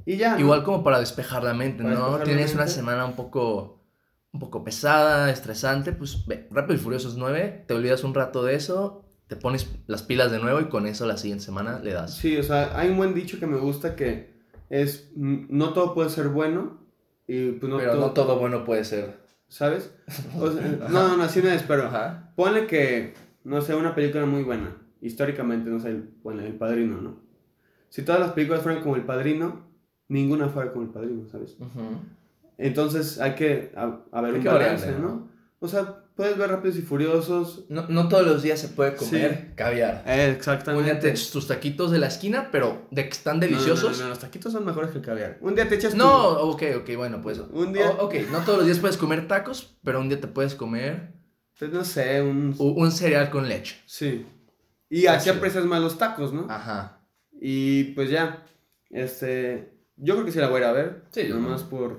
y 0.06 0.16
ya. 0.16 0.34
¿no? 0.34 0.40
Igual 0.40 0.64
como 0.64 0.82
para 0.82 0.98
despejar 0.98 1.44
la 1.44 1.52
mente, 1.52 1.82
Para 1.82 1.94
¿no? 1.94 2.18
Tienes 2.20 2.54
una 2.54 2.66
semana 2.66 3.04
un 3.04 3.14
poco, 3.14 3.84
un 4.32 4.40
poco 4.40 4.64
pesada, 4.64 5.30
estresante, 5.30 5.92
pues 5.92 6.26
ve, 6.26 6.48
Rápido 6.50 6.76
y 6.76 6.78
Furiosos 6.78 7.16
9, 7.16 7.64
te 7.68 7.74
olvidas 7.74 8.02
un 8.02 8.14
rato 8.14 8.42
de 8.42 8.54
eso, 8.54 9.04
te 9.28 9.36
pones 9.36 9.68
las 9.86 10.02
pilas 10.02 10.32
de 10.32 10.38
nuevo 10.38 10.60
y 10.60 10.70
con 10.70 10.86
eso 10.86 11.06
la 11.06 11.18
siguiente 11.18 11.44
semana 11.44 11.78
le 11.80 11.92
das. 11.92 12.16
Sí, 12.16 12.36
o 12.38 12.42
sea, 12.42 12.78
hay 12.78 12.88
un 12.88 12.96
buen 12.96 13.14
dicho 13.14 13.38
que 13.38 13.46
me 13.46 13.58
gusta 13.58 13.94
que 13.94 14.32
es, 14.70 15.10
no 15.14 15.74
todo 15.74 15.92
puede 15.92 16.08
ser 16.08 16.28
bueno, 16.28 16.80
y 17.26 17.52
pues 17.52 17.70
no, 17.70 17.78
Pero 17.78 17.92
todo, 17.92 18.00
no 18.00 18.12
todo 18.12 18.38
bueno 18.38 18.64
puede 18.64 18.84
ser. 18.84 19.22
¿sabes? 19.52 19.92
O 20.40 20.50
sea, 20.50 20.62
no, 20.62 21.08
no, 21.08 21.16
no, 21.18 21.22
así 21.22 21.42
me 21.42 21.54
espero. 21.54 21.84
Ajá. 21.84 22.32
Ponle 22.34 22.66
que, 22.66 23.12
no 23.44 23.60
sé, 23.60 23.74
una 23.74 23.94
película 23.94 24.24
muy 24.24 24.42
buena, 24.42 24.74
históricamente, 25.02 25.68
no 25.68 25.78
sé, 25.78 25.90
el, 25.90 26.08
bueno, 26.22 26.42
El 26.42 26.54
Padrino, 26.54 27.00
¿no? 27.00 27.20
Si 27.90 28.02
todas 28.02 28.20
las 28.20 28.32
películas 28.32 28.62
fueran 28.62 28.82
como 28.82 28.96
El 28.96 29.04
Padrino, 29.04 29.66
ninguna 30.08 30.48
fuera 30.48 30.72
como 30.72 30.86
El 30.86 30.90
Padrino, 30.90 31.28
¿sabes? 31.28 31.58
Entonces 32.56 33.20
hay 33.20 33.34
que 33.34 33.72
Hay 33.76 34.32
un 34.32 34.40
que 34.40 34.48
balance. 34.48 34.92
¿no? 34.98 35.28
O 35.60 35.68
sea, 35.68 36.01
puedes 36.16 36.36
ver 36.36 36.50
Rápidos 36.50 36.76
y 36.78 36.82
Furiosos. 36.82 37.64
No, 37.68 37.86
no 37.88 38.08
todos 38.08 38.26
los 38.26 38.42
días 38.42 38.60
se 38.60 38.68
puede 38.68 38.94
comer 38.96 39.52
caviar. 39.54 40.02
Eh, 40.06 40.26
Un 40.28 40.34
exactamente. 40.36 40.84
día 40.90 41.00
te 41.00 41.10
echas 41.10 41.30
tus 41.30 41.46
taquitos 41.48 41.90
de 41.90 41.98
la 41.98 42.08
esquina, 42.08 42.48
pero 42.52 42.86
de 42.90 43.04
que 43.04 43.10
están 43.10 43.38
No, 43.38 43.46
no, 43.46 43.46
deliciosos. 43.52 43.98
No, 43.98 44.04
no, 44.04 44.08
los 44.10 44.18
taquitos 44.18 44.52
son 44.52 44.64
mejores 44.64 44.90
que 44.90 44.98
el 44.98 45.04
caviar. 45.04 45.38
Un 45.40 45.54
día 45.54 45.68
te 45.68 45.74
echas 45.76 45.94
No, 45.94 46.36
tu- 46.36 46.42
ok, 46.50 46.62
ok, 46.82 46.90
bueno, 46.96 47.20
pues. 47.22 47.38
Un 47.38 47.72
día- 47.72 47.90
o- 47.90 48.06
ok, 48.06 48.14
no 48.30 48.40
todos 48.40 48.58
los 48.58 48.66
días 48.66 48.78
puedes 48.78 48.96
comer 48.96 49.26
tacos, 49.28 49.76
pero 49.84 50.00
un 50.00 50.08
día 50.08 50.20
te 50.20 50.28
puedes 50.28 50.54
comer 50.54 51.12
pues, 51.58 51.72
no 51.72 51.84
sé, 51.84 52.20
un... 52.20 52.54
u- 52.58 52.74
un 52.82 52.90
cereal 52.90 53.30
con 53.30 53.48
leche. 53.48 53.76
Sí. 53.86 54.26
Y 54.90 55.06
así 55.06 55.30
aprecias 55.30 55.64
más 55.64 55.80
los 55.80 55.96
tacos, 55.96 56.32
¿no? 56.32 56.46
Ajá. 56.50 57.00
Y 57.40 57.84
pues 57.94 58.10
ya, 58.10 58.44
este, 58.90 59.72
yo 59.96 60.14
creo 60.14 60.24
que 60.26 60.32
sí 60.32 60.38
la 60.38 60.48
voy 60.48 60.56
a 60.56 60.58
ir 60.58 60.64
a 60.66 60.72
ver. 60.72 61.02
Sí, 61.10 61.26
yo 61.28 61.36
Nomás 61.36 61.62
por, 61.62 61.98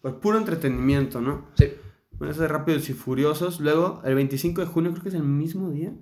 por 0.00 0.20
puro 0.20 0.38
entretenimiento, 0.38 1.20
¿no? 1.20 1.48
Sí. 1.56 1.72
Bueno, 2.22 2.34
eso 2.34 2.42
de 2.42 2.48
Rápidos 2.48 2.88
y 2.88 2.92
Furiosos. 2.92 3.58
Luego, 3.58 4.00
el 4.04 4.14
25 4.14 4.60
de 4.60 4.66
junio, 4.68 4.92
creo 4.92 5.02
que 5.02 5.08
es 5.08 5.16
el 5.16 5.24
mismo 5.24 5.72
día. 5.72 5.92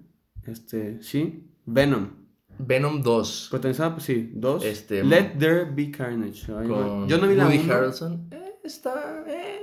Este, 0.44 1.02
sí. 1.02 1.50
Venom. 1.64 2.10
Venom 2.58 3.00
2 3.00 3.46
Protagonizada, 3.48 3.94
pues 3.94 4.04
sí, 4.04 4.30
dos. 4.34 4.62
Este, 4.62 5.02
Let 5.02 5.38
There 5.38 5.64
Be 5.74 5.90
Carnage. 5.90 6.52
Ay, 6.52 6.68
con 6.68 7.08
yo 7.08 7.16
no 7.16 7.26
vi 7.26 7.36
la 7.36 7.46
Woody 7.46 7.60
uno, 7.60 7.72
Harrelson. 7.72 8.28
Eh, 8.32 8.52
está. 8.64 9.24
Eh. 9.26 9.60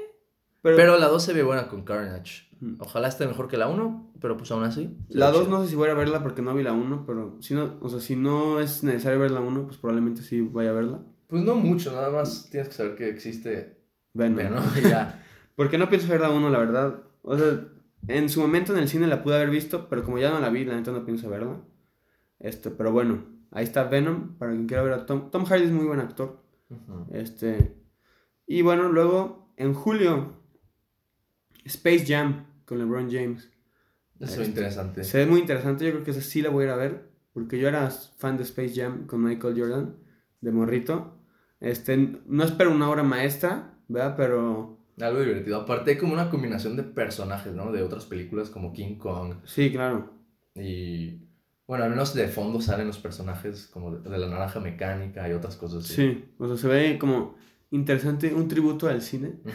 pero, 0.63 0.77
Pero, 0.77 0.97
la 0.97 1.09
2 1.09 1.21
se 1.23 1.33
ve 1.33 1.43
buena 1.43 1.67
con 1.67 1.83
Carnage. 1.83 2.47
Mm. 2.59 2.77
Ojalá 2.79 3.07
esté 3.07 3.27
mejor 3.27 3.47
que 3.47 3.57
la 3.57 3.67
1, 3.67 4.13
pero 4.19 4.35
pues 4.35 4.49
aún 4.49 4.63
así. 4.63 4.97
la 5.09 5.27
ve 5.27 5.33
2 5.33 5.45
chido. 5.45 5.57
no 5.59 5.63
sé 5.63 5.69
si 5.69 5.75
voy 5.75 5.89
a 5.89 5.93
verla 5.93 6.23
porque 6.23 6.41
no 6.41 6.55
vi 6.55 6.63
la 6.63 6.73
1, 6.73 7.03
pero 7.05 7.37
si 7.39 7.53
no, 7.53 7.77
o 7.81 7.89
sea, 7.89 7.99
si 7.99 8.15
no 8.15 8.59
es 8.59 8.83
necesario 8.83 9.19
ver 9.19 9.29
la 9.29 9.41
1, 9.41 9.67
pues 9.67 9.77
probablemente 9.77 10.23
sí 10.23 10.41
vaya 10.41 10.71
a 10.71 10.73
verla. 10.73 11.03
Pues 11.27 11.43
no 11.43 11.53
mucho, 11.53 11.91
nada 11.91 12.09
más 12.09 12.49
tienes 12.49 12.69
que 12.69 12.73
saber 12.73 12.95
que 12.95 13.09
existe 13.09 13.77
Venom. 14.15 14.37
Venom 14.37 14.63
ya. 14.89 15.23
Porque 15.57 15.79
no 15.79 15.89
pienso 15.89 16.07
ver 16.07 16.21
la 16.21 16.29
1, 16.29 16.51
la 16.51 16.59
verdad. 16.59 17.03
O 17.23 17.35
sea, 17.35 17.67
en 18.07 18.29
su 18.29 18.39
momento 18.39 18.73
en 18.73 18.79
el 18.79 18.87
cine 18.87 19.07
la 19.07 19.23
pude 19.23 19.37
haber 19.37 19.49
visto, 19.49 19.89
pero 19.89 20.03
como 20.03 20.19
ya 20.19 20.29
no 20.29 20.39
la 20.39 20.51
vi, 20.51 20.63
la 20.63 20.75
neta 20.75 20.91
no 20.91 21.03
pienso 21.03 21.31
verla. 21.31 21.59
Este, 22.37 22.69
pero 22.69 22.91
bueno, 22.91 23.25
ahí 23.49 23.63
está 23.63 23.85
Venom, 23.85 24.37
para 24.37 24.51
quien 24.51 24.67
quiera 24.67 24.83
ver 24.83 24.93
a 24.93 25.07
Tom. 25.07 25.31
Tom 25.31 25.45
Hardy 25.45 25.65
es 25.65 25.71
muy 25.71 25.87
buen 25.87 25.99
actor. 25.99 26.43
Este, 27.11 27.75
y 28.45 28.61
bueno, 28.61 28.91
luego 28.91 29.51
en 29.57 29.73
julio, 29.73 30.43
Space 31.65 32.05
Jam 32.05 32.45
con 32.65 32.77
LeBron 32.77 33.09
James. 33.09 33.49
Eso 34.19 34.43
es 34.43 34.49
interesante. 34.49 35.03
Se 35.03 35.17
ve 35.17 35.25
muy 35.25 35.39
interesante, 35.39 35.85
yo 35.85 35.91
creo 35.91 36.03
que 36.03 36.11
esa 36.11 36.21
sí 36.21 36.43
la 36.43 36.51
voy 36.51 36.65
a 36.65 36.67
ir 36.67 36.73
a 36.73 36.75
ver, 36.75 37.09
porque 37.33 37.57
yo 37.57 37.67
era 37.67 37.89
fan 37.89 38.37
de 38.37 38.43
Space 38.43 38.75
Jam 38.75 39.07
con 39.07 39.23
Michael 39.23 39.59
Jordan, 39.59 39.95
de 40.39 40.51
morrito. 40.51 41.17
Este, 41.59 41.97
no 42.27 42.43
espero 42.43 42.69
una 42.69 42.91
obra 42.91 43.01
maestra, 43.01 43.73
¿verdad? 43.87 44.13
Pero 44.15 44.76
Algo 44.99 45.19
divertido. 45.21 45.61
Aparte 45.61 45.91
hay 45.91 45.97
como 45.97 46.13
una 46.13 46.29
combinación 46.29 46.75
de 46.75 46.83
personajes, 46.83 47.53
¿no? 47.53 47.71
De 47.71 47.83
otras 47.83 48.05
películas 48.05 48.49
como 48.49 48.73
King 48.73 48.95
Kong. 48.95 49.35
sí, 49.45 49.71
claro. 49.71 50.11
Y 50.55 51.21
bueno, 51.67 51.83
al 51.83 51.91
menos 51.91 52.13
de 52.15 52.27
fondo 52.29 52.59
salen 52.61 52.87
los 52.87 52.97
personajes 52.97 53.67
como 53.67 53.95
de, 53.95 54.09
de 54.09 54.17
la 54.17 54.27
naranja 54.27 54.59
mecánica 54.59 55.27
y 55.29 55.33
otras 55.33 55.55
cosas 55.55 55.85
así. 55.85 55.93
Sí, 55.95 56.25
o 56.39 56.47
sea, 56.47 56.57
se 56.57 56.67
ve 56.67 56.97
como 56.97 57.35
interesante, 57.69 58.33
un 58.33 58.47
tributo 58.47 58.87
al 58.87 59.01
cine. 59.01 59.35
Ujú. 59.45 59.53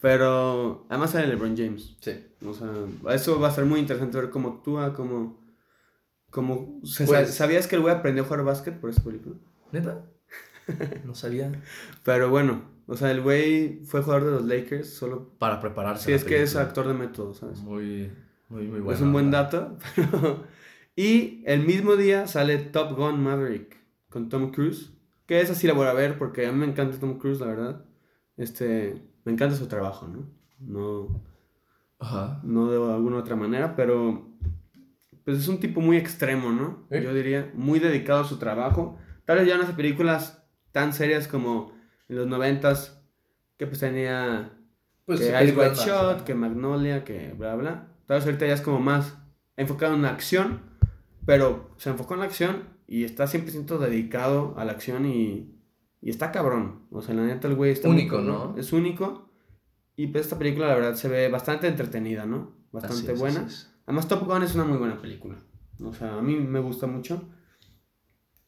Pero 0.00 0.86
además 0.88 1.10
sale 1.12 1.28
LeBron 1.28 1.56
James. 1.56 1.96
Sí. 2.00 2.12
O 2.44 2.52
sea, 2.52 2.68
eso 3.14 3.38
va 3.38 3.48
a 3.48 3.52
ser 3.52 3.64
muy 3.66 3.78
interesante 3.78 4.18
ver 4.18 4.30
cómo 4.30 4.48
actúa, 4.48 4.92
cómo... 4.94 5.40
cómo 6.30 6.80
Pues- 7.06 7.32
¿Sabías 7.34 7.68
que 7.68 7.76
el 7.76 7.82
güey 7.82 7.94
aprendió 7.94 8.24
a 8.24 8.26
jugar 8.26 8.44
básquet 8.44 8.80
por 8.80 8.90
esa 8.90 9.04
película? 9.04 9.36
¿Neta? 9.70 10.04
No 11.04 11.14
sabía. 11.14 11.52
Pero 12.04 12.30
bueno, 12.30 12.62
o 12.86 12.96
sea, 12.96 13.10
el 13.10 13.20
güey 13.22 13.80
fue 13.84 14.02
jugador 14.02 14.24
de 14.24 14.30
los 14.32 14.44
Lakers 14.44 14.88
solo... 14.90 15.30
Para 15.38 15.60
prepararse. 15.60 16.06
Sí, 16.06 16.12
es 16.12 16.24
que 16.24 16.42
es 16.42 16.56
actor 16.56 16.86
de 16.88 16.94
método, 16.94 17.34
¿sabes? 17.34 17.60
Muy, 17.60 18.12
muy, 18.48 18.66
muy 18.68 18.80
bueno. 18.80 18.92
es 18.92 19.00
un 19.00 19.12
buen 19.12 19.30
dato. 19.30 19.76
pero- 19.96 20.44
y 20.94 21.42
el 21.46 21.60
mismo 21.64 21.96
día 21.96 22.26
sale 22.26 22.58
Top 22.58 22.96
Gun 22.96 23.22
Maverick 23.22 23.76
con 24.10 24.28
Tom 24.28 24.50
Cruise. 24.52 24.92
Que 25.26 25.40
esa 25.40 25.54
sí 25.54 25.66
la 25.66 25.72
voy 25.72 25.86
a 25.86 25.92
ver 25.94 26.18
porque 26.18 26.46
a 26.46 26.52
mí 26.52 26.58
me 26.58 26.66
encanta 26.66 26.98
Tom 26.98 27.18
Cruise, 27.18 27.40
la 27.40 27.46
verdad. 27.46 27.84
Este, 28.36 29.02
me 29.24 29.32
encanta 29.32 29.56
su 29.56 29.66
trabajo, 29.68 30.08
¿no? 30.08 30.26
No, 30.58 31.22
Ajá. 31.98 32.40
no 32.44 32.70
de 32.70 32.94
alguna 32.94 33.18
otra 33.18 33.36
manera, 33.36 33.74
pero 33.76 34.28
pues 35.24 35.38
es 35.38 35.48
un 35.48 35.60
tipo 35.60 35.80
muy 35.80 35.96
extremo, 35.96 36.50
¿no? 36.50 36.86
¿Eh? 36.90 37.00
Yo 37.02 37.14
diría, 37.14 37.50
muy 37.54 37.78
dedicado 37.78 38.20
a 38.20 38.24
su 38.28 38.38
trabajo. 38.38 38.98
Tal 39.24 39.38
vez 39.38 39.46
ya 39.48 39.56
no 39.56 39.62
hace 39.62 39.72
películas 39.72 40.44
tan 40.72 40.92
serias 40.92 41.28
como 41.28 41.72
en 42.12 42.18
los 42.18 42.26
noventas, 42.26 43.02
que 43.56 43.66
pues 43.66 43.80
tenía 43.80 44.52
Pues 45.06 45.20
que 45.20 45.26
Ice 45.26 45.56
White 45.56 45.74
Shot, 45.74 46.24
que 46.24 46.34
Magnolia, 46.34 47.04
que 47.04 47.32
bla 47.32 47.54
bla. 47.56 47.88
Tal 48.06 48.18
vez 48.18 48.26
ahorita 48.26 48.46
ya 48.46 48.54
es 48.54 48.60
como 48.60 48.80
más 48.80 49.16
enfocado 49.56 49.94
en 49.94 50.02
la 50.02 50.10
acción, 50.10 50.60
pero 51.24 51.74
se 51.78 51.90
enfocó 51.90 52.14
en 52.14 52.20
la 52.20 52.26
acción 52.26 52.64
y 52.86 53.04
está 53.04 53.24
100% 53.24 53.78
dedicado 53.78 54.54
a 54.58 54.64
la 54.64 54.72
acción 54.72 55.06
y, 55.06 55.58
y 56.02 56.10
está 56.10 56.32
cabrón. 56.32 56.86
O 56.90 57.00
sea, 57.00 57.14
la 57.14 57.22
neta 57.22 57.48
el 57.48 57.54
güey 57.54 57.72
está 57.72 57.88
Único. 57.88 58.20
¿no? 58.20 58.54
Es 58.58 58.72
único. 58.72 59.30
Y 59.96 60.08
pues 60.08 60.24
esta 60.24 60.38
película 60.38 60.68
la 60.68 60.74
verdad 60.74 60.94
se 60.94 61.08
ve 61.08 61.28
bastante 61.28 61.66
entretenida, 61.66 62.26
¿no? 62.26 62.56
Bastante 62.72 63.12
es, 63.12 63.18
buena. 63.18 63.48
Además 63.86 64.08
Top 64.08 64.26
Gun 64.26 64.42
es 64.42 64.54
una 64.54 64.64
muy 64.64 64.76
buena 64.76 65.00
película. 65.00 65.36
O 65.82 65.92
sea, 65.94 66.18
a 66.18 66.22
mí 66.22 66.36
me 66.36 66.60
gusta 66.60 66.86
mucho. 66.86 67.30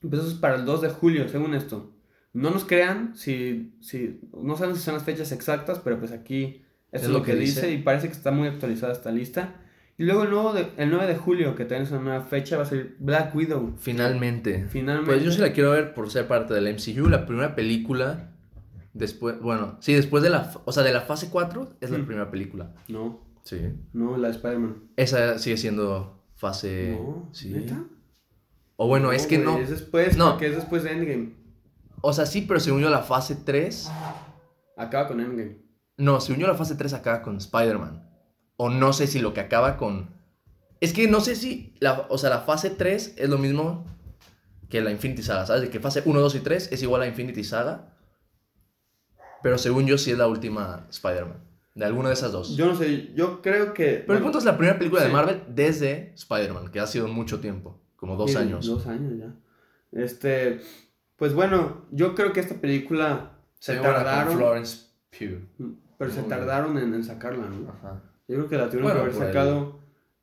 Pues 0.00 0.20
eso 0.20 0.28
es 0.28 0.34
para 0.34 0.56
el 0.56 0.66
2 0.66 0.82
de 0.82 0.88
julio, 0.90 1.28
según 1.28 1.54
esto. 1.54 1.93
No 2.34 2.50
nos 2.50 2.64
crean 2.64 3.16
si, 3.16 3.72
si 3.80 4.20
no 4.36 4.56
sabemos 4.56 4.78
si 4.78 4.84
son 4.84 4.94
las 4.94 5.04
fechas 5.04 5.32
exactas, 5.32 5.78
pero 5.82 5.98
pues 5.98 6.10
aquí 6.12 6.62
eso 6.92 7.06
es, 7.06 7.10
lo 7.10 7.22
que, 7.22 7.34
dice. 7.36 7.70
y 7.72 7.78
parece 7.78 8.08
que 8.08 8.12
está 8.14 8.30
muy 8.32 8.48
actualizada 8.48 8.92
esta 8.92 9.10
lista. 9.10 9.60
Y 9.96 10.02
luego 10.04 10.24
el, 10.24 10.30
nuevo 10.30 10.52
de- 10.52 10.70
el 10.76 10.90
9 10.90 11.06
de 11.06 11.16
julio, 11.16 11.54
que 11.54 11.64
también 11.64 11.82
es 11.84 11.92
una 11.92 12.00
nueva 12.00 12.22
fecha, 12.24 12.56
va 12.56 12.64
a 12.64 12.66
ser 12.66 12.96
Black 12.98 13.32
Widow. 13.34 13.74
Finalmente. 13.78 14.66
Finalmente. 14.68 15.12
Pues 15.12 15.24
yo 15.24 15.30
sí 15.30 15.40
la 15.40 15.52
quiero 15.52 15.70
ver 15.70 15.94
por 15.94 16.10
ser 16.10 16.26
parte 16.26 16.52
del 16.54 16.66
MCU. 16.74 17.08
La 17.08 17.24
primera 17.26 17.54
película, 17.54 18.32
después, 18.92 19.40
bueno, 19.40 19.76
sí, 19.80 19.94
después 19.94 20.22
de 20.24 20.30
la, 20.30 20.52
o 20.64 20.72
sea, 20.72 20.82
de 20.82 20.92
la 20.92 21.02
fase 21.02 21.28
4 21.30 21.74
es 21.80 21.90
la 21.90 21.98
Mm. 21.98 22.06
primera 22.06 22.30
película. 22.32 22.74
No, 22.88 23.20
Sí. 23.44 23.60
no, 23.92 24.16
la 24.16 24.28
de 24.28 24.34
Spider-Man. 24.34 24.74
Esa 24.96 25.38
sigue 25.38 25.56
siendo 25.56 26.20
fase... 26.34 26.98
no, 27.00 27.28
sí. 27.32 27.50
¿neta? 27.50 27.84
O 28.76 28.88
bueno, 28.88 29.12
es 29.12 29.28
que 29.28 29.38
no. 29.38 29.58
Es 29.58 29.70
después, 29.70 30.16
No. 30.16 30.30
porque 30.30 30.48
es 30.48 30.56
después 30.56 30.82
de 30.82 30.90
Endgame. 30.90 31.43
O 32.06 32.12
sea, 32.12 32.26
sí, 32.26 32.42
pero 32.42 32.60
según 32.60 32.82
yo 32.82 32.90
la 32.90 33.00
fase 33.00 33.34
3... 33.34 33.90
Acaba 34.76 35.08
con 35.08 35.20
Endgame. 35.20 35.56
No, 35.96 36.20
según 36.20 36.42
yo 36.42 36.46
la 36.46 36.54
fase 36.54 36.74
3 36.74 36.92
acaba 36.92 37.22
con 37.22 37.38
Spider-Man. 37.38 38.06
O 38.58 38.68
no 38.68 38.92
sé 38.92 39.06
si 39.06 39.20
lo 39.20 39.32
que 39.32 39.40
acaba 39.40 39.78
con... 39.78 40.10
Es 40.82 40.92
que 40.92 41.08
no 41.08 41.20
sé 41.20 41.34
si... 41.34 41.74
La, 41.80 42.06
o 42.10 42.18
sea, 42.18 42.28
la 42.28 42.40
fase 42.40 42.68
3 42.68 43.14
es 43.16 43.28
lo 43.30 43.38
mismo 43.38 43.86
que 44.68 44.82
la 44.82 44.90
Infinity 44.90 45.22
Saga, 45.22 45.46
¿sabes? 45.46 45.62
De 45.62 45.70
que 45.70 45.80
fase 45.80 46.02
1, 46.04 46.20
2 46.20 46.34
y 46.34 46.40
3 46.40 46.72
es 46.72 46.82
igual 46.82 47.00
a 47.00 47.06
Infinity 47.06 47.42
Saga. 47.42 47.96
Pero 49.42 49.56
según 49.56 49.86
yo 49.86 49.96
sí 49.96 50.10
es 50.10 50.18
la 50.18 50.26
última 50.26 50.86
Spider-Man. 50.90 51.42
De 51.74 51.86
alguna 51.86 52.08
de 52.08 52.14
esas 52.16 52.32
dos. 52.32 52.54
Yo 52.54 52.66
no 52.66 52.76
sé, 52.76 53.14
yo 53.14 53.40
creo 53.40 53.72
que... 53.72 54.04
Pero 54.06 54.18
el 54.18 54.22
punto 54.22 54.36
es 54.36 54.44
la 54.44 54.58
primera 54.58 54.78
película 54.78 55.02
de. 55.02 55.08
Marvel 55.08 55.42
desde 55.48 56.12
Spider-Man, 56.16 56.70
que 56.70 56.80
ha 56.80 56.86
sido 56.86 57.08
mucho 57.08 57.40
tiempo. 57.40 57.80
Como 57.96 58.16
dos 58.16 58.36
años. 58.36 58.66
Dos 58.66 58.86
años 58.86 59.14
ya. 59.18 59.34
Este, 59.90 60.60
pues 61.16 61.34
bueno, 61.34 61.86
yo 61.90 62.14
creo 62.14 62.32
que 62.32 62.40
esta 62.40 62.56
película 62.56 63.32
se 63.58 63.76
tardaron, 63.76 64.36
Florence 64.36 64.86
Pugh. 65.10 65.74
pero 65.98 66.10
se 66.10 66.22
tardaron 66.22 66.76
en, 66.78 66.92
en 66.94 67.04
sacarla, 67.04 67.46
¿no? 67.48 67.70
Ajá. 67.70 68.02
Yo 68.28 68.36
creo 68.36 68.48
que 68.48 68.56
la 68.56 68.68
tuvieron 68.68 68.92
Bueno, 68.92 69.04
que 69.10 69.16
haber 69.16 69.22
el- 69.22 69.32
sacado 69.34 69.78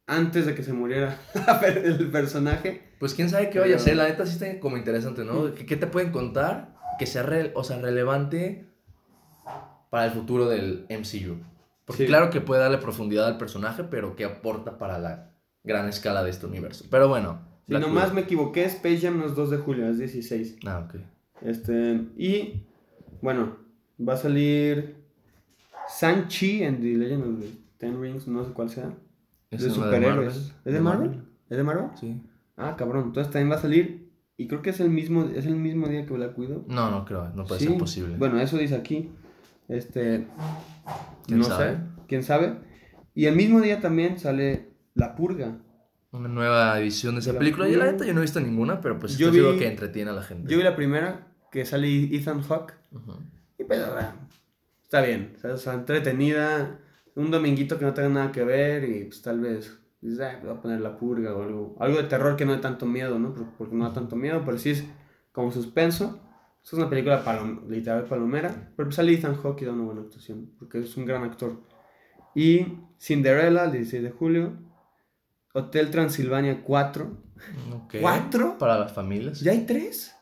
antes 0.07 0.45
de 0.45 0.55
que 0.55 0.63
se 0.63 0.73
muriera 0.73 1.17
el 1.75 2.09
personaje. 2.11 2.91
Pues 2.99 3.13
quién 3.13 3.29
sabe 3.29 3.49
qué 3.49 3.59
vaya 3.59 3.77
a 3.77 3.79
ser, 3.79 3.95
la 3.95 4.07
neta 4.07 4.25
sí 4.25 4.33
está 4.33 4.59
como 4.59 4.77
interesante, 4.77 5.23
¿no? 5.23 5.33
Mm. 5.45 5.53
¿Qué, 5.53 5.65
qué 5.65 5.75
te 5.77 5.87
pueden 5.87 6.11
contar 6.11 6.75
que 6.99 7.05
sea, 7.05 7.23
re- 7.23 7.51
o 7.55 7.63
sea, 7.63 7.79
relevante 7.79 8.67
para 9.89 10.05
el 10.05 10.11
futuro 10.11 10.47
del 10.49 10.85
MCU? 10.89 11.37
Porque 11.85 12.03
Sí. 12.03 12.07
claro 12.07 12.29
que 12.29 12.41
puede 12.41 12.61
darle 12.61 12.77
profundidad 12.77 13.25
al 13.27 13.37
personaje, 13.37 13.83
pero 13.83 14.15
que 14.15 14.25
aporta 14.25 14.77
para 14.77 14.99
la 14.99 15.31
gran 15.63 15.87
escala 15.89 16.23
de 16.23 16.29
este 16.29 16.45
universo. 16.45 16.85
Pero 16.91 17.07
bueno. 17.07 17.49
Black 17.79 17.81
nomás 17.87 18.13
me 18.13 18.21
equivoqué, 18.21 18.65
Space 18.65 18.99
Jam 18.99 19.17
no 19.17 19.25
es 19.25 19.35
2 19.35 19.49
de 19.51 19.57
julio, 19.57 19.87
es 19.89 19.97
16. 19.97 20.57
Ah, 20.65 20.85
ok. 20.87 21.01
Este, 21.41 22.05
y 22.17 22.63
bueno, 23.21 23.57
va 23.99 24.13
a 24.13 24.17
salir 24.17 24.95
Sanchi 25.87 26.63
en 26.63 26.81
The 26.81 26.87
Legend 26.97 27.23
of 27.23 27.39
the 27.41 27.49
Ten 27.77 27.99
Rings, 28.01 28.27
no 28.27 28.43
sé 28.45 28.51
cuál 28.51 28.69
sea. 28.69 28.93
¿Es 29.49 29.63
de 29.63 29.69
superhéroes. 29.69 30.53
¿Es 30.63 30.73
de 30.73 30.79
Marvel? 30.79 31.21
¿Es 31.49 31.57
de 31.57 31.63
Marvel? 31.63 31.89
Sí. 31.99 32.21
Ah, 32.55 32.75
cabrón. 32.77 33.05
Entonces 33.07 33.31
también 33.33 33.51
va 33.51 33.55
a 33.55 33.61
salir. 33.61 34.09
Y 34.37 34.47
creo 34.47 34.61
que 34.61 34.69
es 34.69 34.79
el 34.79 34.89
mismo, 34.89 35.25
es 35.25 35.45
el 35.45 35.55
mismo 35.55 35.87
día 35.87 36.05
que 36.05 36.13
Black 36.13 36.37
Widow. 36.37 36.65
No, 36.67 36.89
no 36.89 37.05
creo, 37.05 37.29
no 37.35 37.43
puede 37.45 37.59
Sí. 37.61 37.67
ser 37.67 37.77
posible. 37.77 38.15
Bueno, 38.17 38.39
eso 38.39 38.57
dice 38.57 38.75
aquí. 38.75 39.09
Este. 39.67 40.27
¿Quién 41.25 41.39
no 41.39 41.45
sabe? 41.45 41.71
sé. 41.73 41.77
¿Quién 42.07 42.23
sabe? 42.23 42.55
Y 43.13 43.25
el 43.25 43.35
mismo 43.35 43.59
día 43.61 43.81
también 43.81 44.17
sale 44.19 44.69
La 44.93 45.15
Purga. 45.15 45.57
Una 46.11 46.27
nueva 46.27 46.77
edición 46.79 47.15
de 47.15 47.21
esa 47.21 47.33
La 47.33 47.39
película. 47.39 47.67
Yo 47.69 47.77
la 47.79 47.85
neta 47.91 48.05
yo 48.05 48.13
no 48.13 48.19
he 48.19 48.23
visto 48.23 48.39
ninguna, 48.41 48.81
pero 48.81 48.99
pues 48.99 49.17
Yo 49.17 49.31
seguro 49.31 49.53
vi- 49.53 49.59
que 49.59 49.67
entretiene 49.67 50.11
a 50.11 50.13
la 50.13 50.23
gente. 50.23 50.51
Yo 50.51 50.57
vi 50.57 50.63
la 50.63 50.75
primera, 50.75 51.27
que 51.51 51.65
sale 51.65 51.87
Ethan 52.15 52.41
Hawke. 52.41 52.73
Ujú. 52.91 53.13
Y 53.57 53.63
pues, 53.63 53.79
ah, 53.81 54.13
está 54.83 55.01
bien. 55.01 55.33
O 55.37 55.39
sea, 55.39 55.53
está 55.55 55.73
entretenida. 55.73 56.79
Un 57.15 57.31
dominguito 57.31 57.77
que 57.79 57.85
no 57.85 57.93
tenga 57.93 58.09
nada 58.09 58.31
que 58.31 58.43
ver. 58.43 58.83
Y 58.89 59.05
pues 59.05 59.21
tal 59.21 59.39
vez. 59.39 59.77
Dices, 60.01 60.19
"Ah, 60.21 60.39
voy 60.41 60.51
a 60.51 60.59
poner 60.61 60.81
La 60.81 60.97
Purga 60.97 61.33
o 61.35 61.43
algo. 61.43 61.75
Algo 61.79 61.97
de 61.97 62.05
terror 62.05 62.35
que 62.35 62.43
no 62.45 62.53
dé 62.53 62.57
tanto 62.57 62.85
miedo, 62.87 63.19
¿no? 63.19 63.33
Por- 63.35 63.51
Porque 63.57 63.75
no 63.75 63.87
da 63.87 63.93
tanto 63.93 64.15
miedo, 64.15 64.41
pero 64.43 64.57
sí 64.57 64.71
es 64.71 64.83
como 65.31 65.51
suspenso. 65.51 66.19
Es 66.63 66.73
una 66.73 66.89
película 66.89 67.23
palom- 67.23 67.67
literal 67.69 68.05
palomera. 68.05 68.71
Pero 68.75 68.87
pues 68.87 68.95
sale 68.95 69.13
Ethan 69.13 69.35
Hawke 69.35 69.61
y 69.61 69.65
da 69.65 69.73
una 69.73 69.83
buena 69.83 70.01
actuación. 70.01 70.51
Porque 70.59 70.79
es 70.79 70.97
un 70.97 71.05
gran 71.05 71.23
actor. 71.23 71.61
Y 72.35 72.65
Cinderella, 72.99 73.65
el 73.65 73.71
16 73.73 74.01
de 74.03 74.09
julio. 74.11 74.53
Hotel 75.53 75.89
Transilvania 75.91 76.63
4. 76.63 77.17
Ok. 77.75 77.95
¿Cuatro? 78.01 78.57
Para 78.57 78.77
las 78.79 78.91
familias. 78.93 79.39
¿Ya 79.41 79.51
hay 79.51 79.65
tres? 79.65 80.13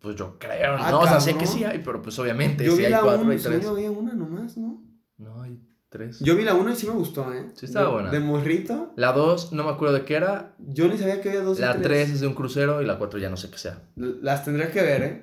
Pues 0.00 0.16
yo 0.16 0.38
creo, 0.38 0.76
Ah, 0.78 0.90
no, 0.90 1.00
o 1.00 1.06
sea, 1.06 1.20
sé 1.20 1.36
que 1.36 1.46
sí 1.46 1.62
hay, 1.64 1.80
pero 1.84 2.00
pues 2.00 2.18
obviamente 2.18 2.64
Yo 2.64 2.74
vi 2.76 2.86
hay 2.86 2.90
la 2.90 3.00
cuatro, 3.02 3.22
1 3.22 3.32
hay 3.32 3.38
y 3.38 3.42
tres. 3.42 3.62
yo 3.62 3.70
había 3.70 3.90
una 3.90 4.14
nomás, 4.14 4.56
¿no? 4.56 4.82
No, 5.18 5.42
hay 5.42 5.60
tres. 5.90 6.20
Yo 6.20 6.36
vi 6.36 6.42
la 6.44 6.54
1 6.54 6.72
y 6.72 6.76
sí 6.76 6.86
me 6.86 6.94
gustó, 6.94 7.30
¿eh? 7.34 7.50
Sí 7.54 7.66
estaba 7.66 7.86
De- 7.88 7.92
buena. 7.92 8.10
De 8.10 8.20
morrito. 8.20 8.92
La 8.96 9.12
dos, 9.12 9.52
no 9.52 9.62
me 9.64 9.70
acuerdo 9.70 9.94
de 9.96 10.04
qué 10.06 10.14
era. 10.14 10.54
Yo 10.58 10.88
ni 10.88 10.96
sabía 10.96 11.20
que 11.20 11.28
había 11.28 11.42
dos 11.42 11.58
y 11.58 11.60
La 11.60 11.72
tres. 11.72 11.82
tres 11.82 12.10
es 12.12 12.20
de 12.20 12.28
un 12.28 12.34
crucero 12.34 12.80
y 12.80 12.86
la 12.86 12.96
cuatro 12.96 13.18
ya 13.18 13.28
no 13.28 13.36
sé 13.36 13.50
qué 13.50 13.58
sea. 13.58 13.82
Las 13.96 14.42
tendré 14.44 14.70
que 14.70 14.80
ver, 14.80 15.02
¿eh? 15.02 15.22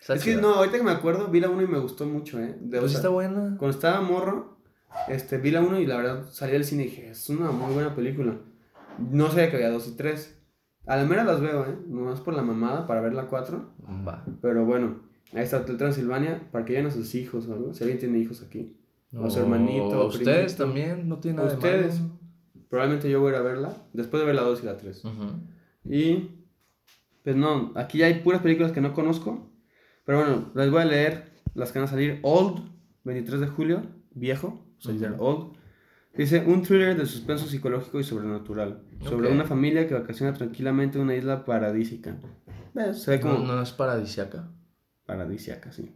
Está 0.00 0.14
es 0.14 0.24
que 0.24 0.34
no, 0.34 0.54
ahorita 0.54 0.78
que 0.78 0.82
me 0.82 0.90
acuerdo, 0.90 1.28
vi 1.28 1.38
la 1.38 1.48
1 1.48 1.62
y 1.62 1.66
me 1.68 1.78
gustó 1.78 2.04
mucho, 2.04 2.40
¿eh? 2.40 2.56
De- 2.60 2.78
o 2.78 2.80
Pues 2.80 2.90
sea, 2.92 2.98
está 2.98 3.08
buena. 3.08 3.54
Cuando 3.56 3.68
estaba 3.70 4.00
morro, 4.00 4.58
este, 5.06 5.38
vi 5.38 5.52
la 5.52 5.60
1 5.60 5.78
y 5.78 5.86
la 5.86 5.96
verdad 5.98 6.24
salí 6.32 6.52
del 6.54 6.64
cine 6.64 6.82
y 6.82 6.86
dije, 6.86 7.10
es 7.10 7.28
una 7.28 7.52
muy 7.52 7.72
buena 7.72 7.94
película. 7.94 8.34
No 8.98 9.28
sabía 9.30 9.50
que 9.50 9.56
había 9.56 9.70
2 9.70 9.88
y 9.88 9.96
3. 9.96 10.38
A 10.86 10.96
la 10.96 11.04
mera 11.04 11.24
las 11.24 11.40
veo, 11.40 11.64
¿eh? 11.64 11.76
Nomás 11.86 12.20
por 12.20 12.34
la 12.34 12.42
mamada 12.42 12.86
para 12.86 13.00
ver 13.00 13.14
la 13.14 13.26
4. 13.26 13.74
Va. 14.06 14.24
Pero 14.40 14.64
bueno, 14.64 15.00
ahí 15.32 15.42
está 15.42 15.58
Hotel 15.58 15.76
Transilvania 15.76 16.48
para 16.50 16.64
que 16.64 16.72
lleven 16.72 16.88
a 16.88 16.90
sus 16.90 17.14
hijos 17.14 17.46
o 17.48 17.54
algo. 17.54 17.74
Si 17.74 17.84
alguien 17.84 18.00
tiene 18.00 18.18
hijos 18.18 18.42
aquí. 18.42 18.76
O 19.14 19.28
su 19.28 19.40
hermanito, 19.40 20.06
ustedes 20.06 20.54
primito. 20.54 20.64
también, 20.64 21.08
no 21.08 21.18
tiene 21.18 21.36
nada 21.38 21.52
Ustedes. 21.54 22.02
de. 22.02 22.08
Probablemente 22.70 23.10
yo 23.10 23.20
voy 23.20 23.28
a 23.32 23.34
ir 23.34 23.40
a 23.40 23.42
verla. 23.42 23.76
Después 23.92 24.20
de 24.22 24.26
ver 24.26 24.34
la 24.34 24.42
2 24.42 24.62
y 24.62 24.66
la 24.66 24.76
3. 24.78 25.04
Ujú. 25.04 25.24
Y 25.84 26.30
pues 27.22 27.36
no, 27.36 27.72
aquí 27.76 27.98
ya 27.98 28.06
hay 28.06 28.20
puras 28.20 28.40
películas 28.40 28.72
que 28.72 28.80
no 28.80 28.94
conozco. 28.94 29.50
Pero 30.04 30.18
bueno, 30.18 30.50
les 30.54 30.70
voy 30.70 30.80
a 30.82 30.84
leer 30.86 31.32
las 31.54 31.70
que 31.70 31.78
van 31.78 31.86
a 31.86 31.90
salir. 31.90 32.18
Old, 32.22 32.62
23 33.04 33.40
de 33.40 33.46
julio, 33.48 33.82
viejo, 34.14 34.64
o 34.78 34.80
sea, 34.80 34.94
ya 34.94 35.12
Ujú. 35.12 35.24
Old. 35.24 35.56
Dice, 36.14 36.44
un 36.46 36.62
thriller 36.62 36.96
de 36.96 37.06
suspenso 37.06 37.46
psicológico 37.46 37.98
y 37.98 38.04
sobrenatural. 38.04 38.82
Sobre 39.00 39.32
una 39.32 39.44
familia 39.44 39.88
que 39.88 39.94
vacaciona 39.94 40.34
tranquilamente 40.34 40.98
en 40.98 41.04
una 41.04 41.16
isla 41.16 41.44
paradísica. 41.44 42.16
¿Ves? 42.74 43.02
Se 43.02 43.12
ve 43.12 43.20
como... 43.20 43.38
No, 43.38 43.56
no 43.56 43.62
es 43.62 43.72
paradisiaca. 43.72 44.50
Paradisíaca, 45.06 45.72
sí. 45.72 45.90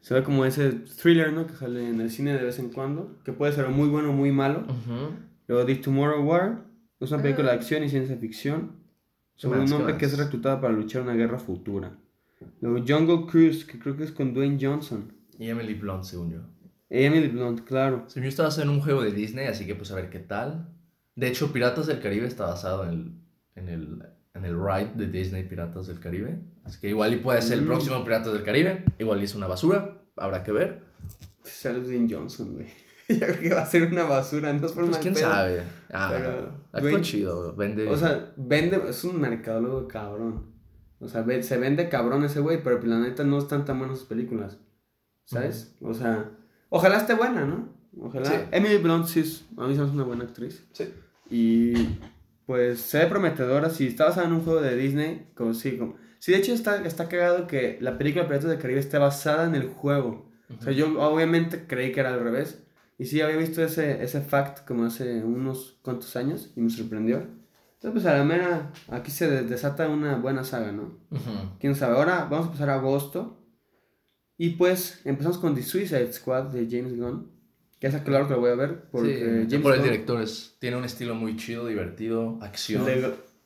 Se 0.00 0.14
ve 0.14 0.22
como 0.24 0.44
ese 0.44 0.72
thriller, 0.72 1.32
¿no? 1.32 1.46
Que 1.46 1.54
sale 1.54 1.88
en 1.88 2.00
el 2.00 2.10
cine 2.10 2.36
de 2.36 2.44
vez 2.44 2.58
en 2.58 2.70
cuando. 2.70 3.20
Que 3.24 3.32
puede 3.32 3.52
ser 3.52 3.68
muy 3.68 3.88
bueno 3.88 4.10
o 4.10 4.12
muy 4.12 4.32
malo. 4.32 4.64
Luego 5.46 5.64
The 5.64 5.76
Tomorrow 5.76 6.24
War. 6.24 6.64
Es 6.98 7.12
una 7.12 7.22
película 7.22 7.50
de 7.50 7.54
acción 7.54 7.84
y 7.84 7.88
ciencia 7.88 8.16
ficción. 8.16 8.72
¿Qué 9.34 9.42
Sobre 9.42 9.60
un 9.60 9.66
¿Qué 9.66 9.74
hombre 9.74 9.96
que 9.96 10.04
es 10.04 10.18
reclutado 10.18 10.60
para 10.60 10.74
luchar 10.74 11.02
una 11.02 11.14
guerra 11.14 11.38
futura. 11.38 11.96
Luego 12.60 12.84
Jungle 12.86 13.26
Cruise, 13.30 13.64
que 13.64 13.78
creo 13.78 13.96
que 13.96 14.04
es 14.04 14.12
con 14.12 14.34
Dwayne 14.34 14.58
Johnson. 14.60 15.12
Y 15.38 15.48
Emily 15.48 15.74
Blunt, 15.74 16.04
según 16.04 16.32
yo. 16.32 16.40
Emily 16.90 17.28
Blunt, 17.28 17.60
claro. 17.64 18.04
Según 18.08 18.24
yo 18.24 18.28
estaba 18.28 18.48
haciendo 18.48 18.72
un 18.72 18.80
juego 18.82 19.02
de 19.02 19.12
Disney, 19.12 19.46
así 19.46 19.64
que 19.66 19.74
pues 19.74 19.90
a 19.92 19.94
ver 19.94 20.10
qué 20.10 20.18
tal. 20.18 20.68
De 21.14 21.28
hecho, 21.28 21.52
Piratas 21.52 21.86
del 21.86 22.00
Caribe 22.00 22.26
está 22.26 22.46
basado 22.46 22.84
en 22.84 22.90
el, 22.90 23.12
en 23.56 23.68
el, 23.68 24.02
en 24.34 24.44
el 24.44 24.56
ride 24.56 24.92
de 24.94 25.06
Disney 25.06 25.44
Piratas 25.44 25.86
del 25.86 26.00
Caribe. 26.00 26.40
Así 26.64 26.80
que 26.80 26.88
igual 26.88 27.14
y 27.14 27.16
puede 27.18 27.40
ser 27.42 27.58
el 27.58 27.64
Mm. 27.64 27.68
próximo 27.68 28.04
Piratas 28.04 28.32
del 28.32 28.42
Caribe. 28.42 28.84
Igual 28.98 29.20
y 29.20 29.24
es 29.24 29.34
una 29.34 29.46
basura. 29.46 30.02
Habrá 30.16 30.42
que 30.42 30.52
ver. 30.52 30.82
Sale 31.44 31.80
Dwayne 31.80 32.12
Johnson, 32.12 32.54
güey. 32.54 32.66
Yo 33.08 33.18
creo 33.26 33.40
que 33.40 33.54
va 33.54 33.62
a 33.62 33.66
ser 33.66 33.84
una 33.90 34.04
basura, 34.04 34.52
no 34.52 34.66
es 34.66 34.72
por 34.72 34.84
Pues 34.86 34.98
quién 34.98 35.14
pedo. 35.14 35.28
sabe. 35.30 35.62
Ah, 35.92 36.12
Pero, 36.72 37.00
chido. 37.00 37.54
Vende. 37.56 37.88
O 37.88 37.96
sea, 37.96 38.32
vende, 38.36 38.80
es 38.88 39.02
un 39.04 39.20
mercadólogo 39.20 39.88
cabrón. 39.88 40.52
O 41.00 41.08
sea, 41.08 41.22
ve- 41.22 41.42
se 41.42 41.56
vende 41.58 41.88
cabrón 41.88 42.24
ese 42.24 42.40
güey, 42.40 42.62
pero 42.62 42.80
la 42.82 42.98
neta 43.00 43.24
no 43.24 43.38
están 43.38 43.64
tan 43.64 43.78
buenas 43.78 43.98
sus 43.98 44.06
películas. 44.08 44.58
¿Sabes? 45.24 45.76
O 45.80 45.92
sea, 45.94 46.30
ojalá 46.70 46.96
esté 46.96 47.14
buena, 47.14 47.44
¿no? 47.44 47.68
Ojalá. 48.00 48.24
Sí. 48.26 48.34
Emily 48.52 48.78
Blunt 48.78 49.06
sí 49.06 49.20
es, 49.20 49.44
a 49.58 49.66
mí 49.66 49.74
se 49.76 49.82
hace 49.82 49.92
una 49.92 50.04
buena 50.04 50.24
actriz. 50.24 50.64
Sí. 50.72 50.92
Y 51.30 51.74
pues 52.46 52.80
se 52.80 52.98
ve 53.00 53.06
prometedora. 53.06 53.68
Si 53.70 53.86
está 53.86 54.06
basada 54.06 54.26
en 54.26 54.32
un 54.32 54.42
juego 54.42 54.60
de 54.62 54.74
Disney, 54.76 55.28
como 55.34 55.52
sí, 55.54 55.76
como. 55.76 55.96
Sí, 56.18 56.32
de 56.32 56.38
hecho 56.38 56.52
está, 56.52 56.84
está 56.84 57.08
cagado 57.08 57.46
que 57.46 57.78
la 57.80 57.96
película 57.98 58.26
Piratas 58.26 58.48
del 58.50 58.58
Caribe 58.58 58.80
esté 58.80 58.98
basada 58.98 59.46
en 59.46 59.54
el 59.54 59.68
juego. 59.68 60.30
O 60.58 60.62
sea, 60.62 60.72
yo 60.72 61.00
obviamente 61.00 61.66
creí 61.68 61.92
que 61.92 62.00
era 62.00 62.12
al 62.12 62.20
revés. 62.20 62.62
Y 62.98 63.06
sí, 63.06 63.20
había 63.20 63.36
visto 63.36 63.62
ese, 63.62 64.02
ese 64.02 64.20
fact 64.20 64.66
como 64.66 64.84
hace 64.84 65.22
unos 65.24 65.78
cuantos 65.82 66.16
años 66.16 66.52
y 66.56 66.60
me 66.60 66.68
sorprendió. 66.70 67.18
Entonces, 67.18 68.02
pues 68.02 68.04
a 68.06 68.18
la 68.18 68.24
mera, 68.24 68.72
aquí 68.88 69.10
se 69.10 69.30
de- 69.30 69.42
desata 69.44 69.88
una 69.88 70.16
buena 70.16 70.44
saga, 70.44 70.70
¿no? 70.72 70.98
Ujú. 71.10 71.30
Quién 71.58 71.74
sabe. 71.74 71.96
Ahora 71.96 72.26
vamos 72.30 72.48
a 72.48 72.50
pasar 72.50 72.68
a 72.68 72.74
agosto. 72.74 73.38
Y 74.42 74.50
pues 74.50 75.02
empezamos 75.04 75.36
con 75.36 75.54
The 75.54 75.62
Suicide 75.62 76.10
Squad 76.14 76.44
de 76.44 76.66
James 76.66 76.96
Gunn. 76.96 77.30
Que 77.78 77.88
esa 77.88 78.02
claro 78.02 78.26
que 78.26 78.32
lo 78.34 78.40
voy 78.40 78.50
a 78.50 78.54
ver. 78.54 78.84
Porque 78.90 79.14
Sí, 79.18 79.46
James 79.50 79.62
por 79.62 79.74
el 79.74 79.80
Gunn- 79.80 79.84
director 79.84 80.22
es, 80.22 80.56
tiene 80.58 80.76
un 80.78 80.84
estilo 80.84 81.14
muy 81.14 81.36
chido, 81.36 81.66
divertido, 81.66 82.38
acción. 82.40 82.86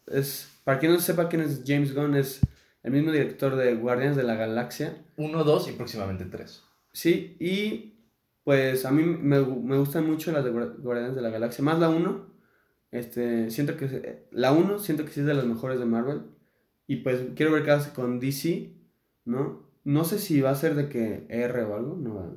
Es, 0.07 0.49
para 0.63 0.79
quien 0.79 0.93
no 0.93 1.01
sepa 1.01 1.29
quién 1.29 1.43
es 1.43 1.63
James 1.67 1.95
Gunn, 1.95 2.15
es 2.15 2.41
el 2.85 2.93
mismo 2.93 3.11
director 3.11 3.57
de 3.57 3.75
Guardianes 3.75 4.17
de 4.17 4.23
la 4.23 4.37
Galaxia. 4.37 5.05
Uno, 5.17 5.43
dos 5.43 5.69
y 5.69 5.73
próximamente 5.73 6.27
tres. 6.27 6.63
Sí, 6.93 7.37
y 7.41 7.95
pues 8.45 8.85
a 8.85 8.93
mí 8.93 9.03
me, 9.03 9.41
me 9.41 9.77
gustan 9.79 10.07
mucho 10.09 10.31
las 10.31 10.45
de 10.45 10.53
Guar- 10.53 10.77
Guardianes 10.79 11.17
de 11.17 11.23
la 11.23 11.31
Galaxia, 11.31 11.65
más 11.65 11.81
la 11.81 11.89
1. 11.89 12.35
Este, 12.93 13.51
siento 13.51 13.77
que 13.77 14.27
la 14.31 14.53
1 14.53 14.79
siento 14.79 15.05
que 15.05 15.11
sí 15.11 15.21
es 15.21 15.27
de 15.27 15.35
las 15.35 15.45
mejores 15.47 15.81
de 15.81 15.87
Marvel. 15.87 16.23
Y 16.87 16.97
pues 16.97 17.21
quiero 17.35 17.51
ver 17.51 17.65
qué 17.65 17.73
hace 17.73 17.91
con 17.93 18.21
DC, 18.21 18.73
¿no? 19.25 19.64
No 19.85 20.05
sé 20.05 20.19
si 20.19 20.41
va 20.41 20.51
a 20.51 20.55
ser 20.55 20.75
de 20.75 20.89
que 20.89 21.27
R 21.29 21.63
o 21.65 21.75
algo, 21.77 21.97
no 21.97 22.15
va. 22.15 22.31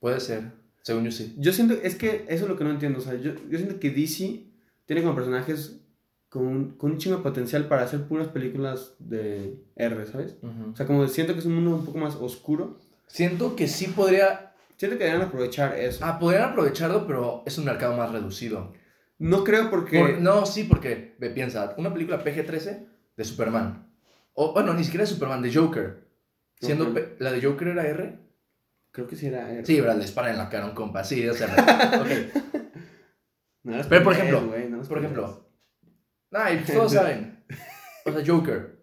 Puede 0.00 0.20
ser, 0.20 0.52
según 0.82 1.04
yo 1.04 1.10
sí. 1.10 1.34
Yo 1.38 1.52
siento, 1.52 1.74
es 1.82 1.94
que 1.96 2.24
eso 2.28 2.44
es 2.44 2.48
lo 2.48 2.56
que 2.56 2.64
no 2.64 2.70
entiendo. 2.70 2.98
O 2.98 3.02
sea, 3.02 3.14
yo, 3.14 3.32
yo 3.48 3.58
siento 3.58 3.80
que 3.80 3.90
DC 3.90 4.44
tiene 4.84 5.02
como 5.02 5.14
personajes 5.14 5.80
con, 6.28 6.46
un- 6.46 6.70
con 6.76 6.92
un 6.92 6.98
chingo 6.98 7.16
de 7.16 7.22
potencial 7.22 7.66
para 7.68 7.82
hacer 7.82 8.06
puras 8.06 8.28
películas 8.28 8.94
de 8.98 9.64
R, 9.76 10.06
¿sabes? 10.06 10.36
O 10.72 10.76
sea, 10.76 10.86
como 10.86 11.06
siento 11.08 11.32
que 11.32 11.38
es 11.40 11.46
un 11.46 11.54
mundo 11.54 11.76
un 11.76 11.84
poco 11.86 11.98
más 11.98 12.14
oscuro. 12.16 12.78
Siento 13.06 13.56
que 13.56 13.68
sí 13.68 13.86
podría... 13.88 14.52
Siento 14.76 14.98
que 14.98 15.04
deberían 15.04 15.28
aprovechar 15.28 15.78
eso. 15.78 16.04
Ah, 16.04 16.18
podrían 16.18 16.50
aprovecharlo, 16.50 17.06
pero 17.06 17.42
es 17.46 17.56
un 17.56 17.64
mercado 17.64 17.96
más 17.96 18.12
reducido. 18.12 18.74
No 19.18 19.42
creo 19.44 19.70
porque... 19.70 19.98
Por- 19.98 20.20
no, 20.20 20.44
sí, 20.44 20.64
porque, 20.64 21.16
ve, 21.18 21.30
piensa, 21.30 21.74
una 21.78 21.92
película 21.94 22.22
PG-13 22.22 22.86
de 23.16 23.24
Superman. 23.24 23.88
O, 24.34 24.52
bueno, 24.52 24.74
ni 24.74 24.84
siquiera 24.84 25.04
de 25.04 25.10
Superman, 25.10 25.40
de 25.40 25.54
Joker. 25.54 26.05
Siendo 26.60 26.92
pe- 26.94 27.16
la 27.18 27.32
de 27.32 27.42
Joker 27.42 27.68
era 27.68 27.86
R. 27.86 28.18
Creo 28.90 29.06
que 29.06 29.16
sí 29.16 29.26
era 29.26 29.50
R. 29.52 29.64
Sí, 29.66 29.80
¿verdad? 29.80 29.96
Le 29.96 30.02
disparan 30.02 30.32
en 30.32 30.38
la 30.38 30.48
cara 30.48 30.64
a 30.64 30.68
un 30.70 30.74
compa. 30.74 31.04
Sí, 31.04 31.26
o 31.28 31.34
sea, 31.34 31.46
ok. 32.00 32.42
No 33.64 33.76
Pero, 33.88 34.04
por 34.04 34.12
ejemplo, 34.12 34.40
no 34.70 34.82
por 34.82 34.98
ejemplo, 34.98 35.50
Ay, 36.32 36.62
pues 36.64 36.76
todos 36.76 36.92
saben. 36.92 37.44
O 38.06 38.12
sea, 38.12 38.22
Joker. 38.24 38.78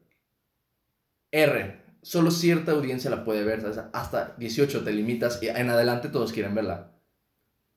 R. 1.31 1.81
Solo 2.01 2.29
cierta 2.31 2.73
audiencia 2.73 3.09
la 3.09 3.23
puede 3.23 3.43
ver. 3.45 3.61
¿sabes? 3.61 3.79
Hasta 3.93 4.35
18 4.37 4.83
te 4.83 4.91
limitas 4.91 5.41
y 5.41 5.47
en 5.47 5.69
adelante 5.69 6.09
todos 6.09 6.33
quieren 6.33 6.53
verla. 6.53 6.91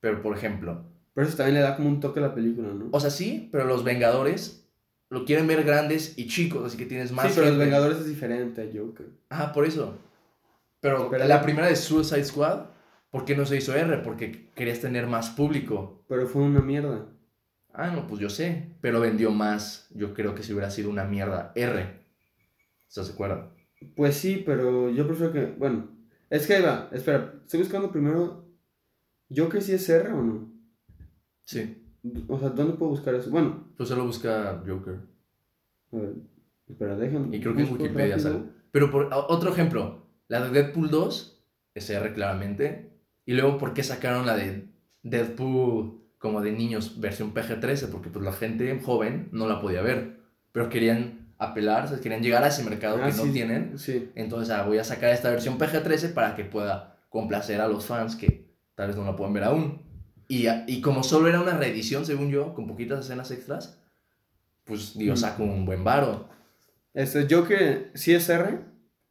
Pero, 0.01 0.21
por 0.21 0.35
ejemplo, 0.37 0.85
Pero 1.13 1.25
eso 1.27 1.37
también 1.37 1.55
le 1.55 1.61
da 1.61 1.75
como 1.77 1.87
un 1.89 1.99
toque 2.01 2.19
a 2.19 2.23
la 2.23 2.35
película, 2.35 2.67
¿no? 2.73 2.89
o 2.91 2.99
sea, 2.99 3.09
sí, 3.09 3.47
pero 3.51 3.63
los 3.65 3.83
Vengadores 3.83 4.66
lo 5.09 5.25
quieren 5.25 5.47
ver 5.47 5.63
grandes 5.63 6.17
y 6.17 6.27
chicos, 6.27 6.65
así 6.65 6.77
que 6.77 6.85
tienes 6.85 7.11
más. 7.11 7.27
sí, 7.27 7.33
pero 7.35 7.49
Los. 7.49 7.57
Vengadores 7.59 7.99
es 7.99 8.07
diferente 8.07 8.61
a 8.61 8.65
Joker. 8.79 9.07
Ah, 9.29 9.51
por 9.53 9.65
eso. 9.65 9.97
Pero, 10.79 11.09
Pero- 11.09 11.25
la 11.25 11.41
primera 11.41 11.67
de 11.67 11.75
Suicide 11.75 12.23
Squad, 12.23 12.67
¿por 13.09 13.25
qué 13.25 13.35
no 13.35 13.45
se 13.45 13.57
hizo 13.57 13.73
R? 13.75 13.97
Porque 13.99 14.51
querías 14.53 14.79
tener 14.79 15.07
más 15.07 15.29
público. 15.29 16.03
Pero 16.07 16.27
fue 16.27 16.43
una 16.43 16.61
mierda. 16.61 17.07
Ah, 17.73 17.91
no, 17.91 18.07
pues 18.07 18.19
yo 18.21 18.29
sé. 18.29 18.75
Pero 18.81 18.99
vendió 18.99 19.31
más. 19.31 19.87
Yo 19.95 20.13
creo 20.13 20.33
que 20.35 20.43
si 20.43 20.51
hubiera 20.53 20.69
sido 20.71 20.89
una 20.89 21.03
mierda 21.03 21.51
R. 21.55 22.05
¿Estás 22.87 23.07
de 23.07 23.13
acuerdo? 23.13 23.53
Pues 23.95 24.15
sí, 24.17 24.41
pero 24.45 24.89
yo 24.89 25.05
prefiero 25.07 25.31
que. 25.33 25.45
Bueno, 25.45 25.89
es 26.29 26.47
que 26.47 26.59
va. 26.61 26.89
Espera, 26.91 27.33
estoy 27.43 27.59
buscando 27.61 27.91
primero. 27.91 28.45
¿Joker 29.35 29.61
sí 29.61 29.73
es 29.73 29.87
R 29.89 30.09
o 30.13 30.21
no? 30.23 30.51
Sí. 31.43 31.83
O 32.27 32.39
sea, 32.39 32.49
¿dónde 32.49 32.73
puedo 32.77 32.91
buscar 32.91 33.13
eso? 33.15 33.29
Bueno, 33.29 33.66
Pues 33.77 33.89
solo 33.89 34.05
busca 34.05 34.61
Joker. 34.67 34.95
a 35.93 35.95
ver. 35.95 36.13
Espera, 36.67 36.95
déjame. 36.97 37.35
Y 37.37 37.39
creo 37.39 37.55
que 37.55 37.61
en 37.61 37.71
Wikipedia 37.71 38.15
rápido. 38.17 38.19
sale. 38.33 38.43
Pero 38.71 38.91
por 38.91 39.09
otro 39.11 39.51
ejemplo. 39.51 40.05
La 40.27 40.41
de 40.41 40.49
Deadpool 40.49 40.89
2 40.89 41.43
es 41.75 41.89
R 41.89 42.13
claramente. 42.13 42.91
Y 43.25 43.33
luego, 43.33 43.57
¿por 43.57 43.73
qué 43.73 43.83
sacaron 43.83 44.25
la 44.25 44.35
de 44.35 44.67
Deadpool 45.03 46.01
como 46.17 46.41
de 46.41 46.51
niños 46.51 46.99
versión 46.99 47.33
PG-13? 47.33 47.89
Porque 47.89 48.09
pues 48.09 48.25
la 48.25 48.33
gente 48.33 48.77
joven 48.83 49.29
no 49.31 49.47
la 49.47 49.61
podía 49.61 49.81
ver. 49.81 50.17
Pero 50.51 50.69
querían 50.69 51.27
apelar, 51.37 51.85
o 51.85 51.87
sea, 51.87 51.99
querían 51.99 52.21
llegar 52.21 52.43
a 52.43 52.47
ese 52.47 52.63
mercado 52.63 52.97
Ah, 53.01 53.09
que 53.09 53.15
no 53.15 53.31
tienen. 53.31 53.77
Sí. 53.79 54.09
Entonces, 54.15 54.53
ah, 54.53 54.63
voy 54.65 54.79
a 54.79 54.83
sacar 54.83 55.11
esta 55.11 55.29
versión 55.29 55.57
PG-13 55.57 56.13
para 56.13 56.35
que 56.35 56.43
pueda 56.43 56.97
complacer 57.09 57.61
a 57.61 57.67
los 57.69 57.85
fans 57.85 58.15
que 58.15 58.49
tal 58.75 58.87
vez 58.87 58.97
no 58.97 59.05
la 59.05 59.15
pueden 59.15 59.33
ver 59.33 59.43
aún. 59.45 59.81
Y, 60.27 60.47
y 60.67 60.81
como 60.81 61.03
solo 61.03 61.27
era 61.29 61.41
una 61.41 61.57
reedición, 61.57 62.05
según 62.05 62.29
yo, 62.29 62.53
con 62.53 62.67
poquitas 62.67 63.05
escenas 63.05 63.31
extras, 63.31 63.79
pues 64.65 64.97
digo, 64.97 65.15
saco 65.15 65.43
un 65.43 65.65
buen 65.65 65.83
varo. 65.83 66.27
Este, 66.93 67.27
Joker 67.33 67.91
sí 67.93 68.13
es 68.13 68.27
R. 68.29 68.59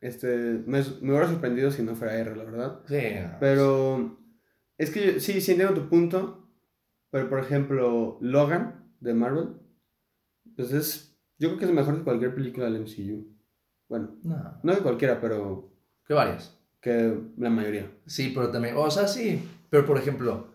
Este, 0.00 0.28
me, 0.66 0.82
me 1.00 1.10
hubiera 1.10 1.26
sorprendido 1.28 1.70
si 1.70 1.82
no 1.82 1.94
fuera 1.94 2.16
R, 2.18 2.36
la 2.36 2.44
verdad. 2.44 2.80
Sí, 2.86 3.00
Pero 3.40 4.18
es 4.76 4.90
que 4.90 5.14
yo- 5.14 5.20
sí, 5.20 5.40
sí 5.40 5.52
entiendo 5.52 5.74
tu 5.74 5.88
punto. 5.88 6.42
Pero 7.10 7.30
por 7.30 7.38
ejemplo, 7.40 8.18
Logan 8.20 8.84
de 9.00 9.14
Marvel, 9.14 9.50
pues 10.56 10.72
es, 10.72 11.16
yo 11.38 11.48
creo 11.48 11.58
que 11.58 11.64
es 11.66 11.70
mejor 11.70 11.96
que 11.96 12.02
cualquier 12.04 12.34
película 12.34 12.66
del 12.66 12.82
MCU. 12.82 13.26
Bueno, 13.88 14.16
no, 14.24 14.58
no 14.62 14.74
de 14.74 14.80
cualquiera, 14.80 15.20
pero 15.20 15.72
que 16.06 16.12
varias. 16.12 16.58
que 16.80 17.16
la 17.38 17.48
mayoría. 17.48 17.90
Sí, 18.06 18.32
pero 18.34 18.50
también, 18.50 18.74
o 18.76 18.90
sea, 18.90 19.08
sí. 19.08 19.40
Pero 19.70 19.86
por 19.86 19.96
ejemplo, 19.98 20.48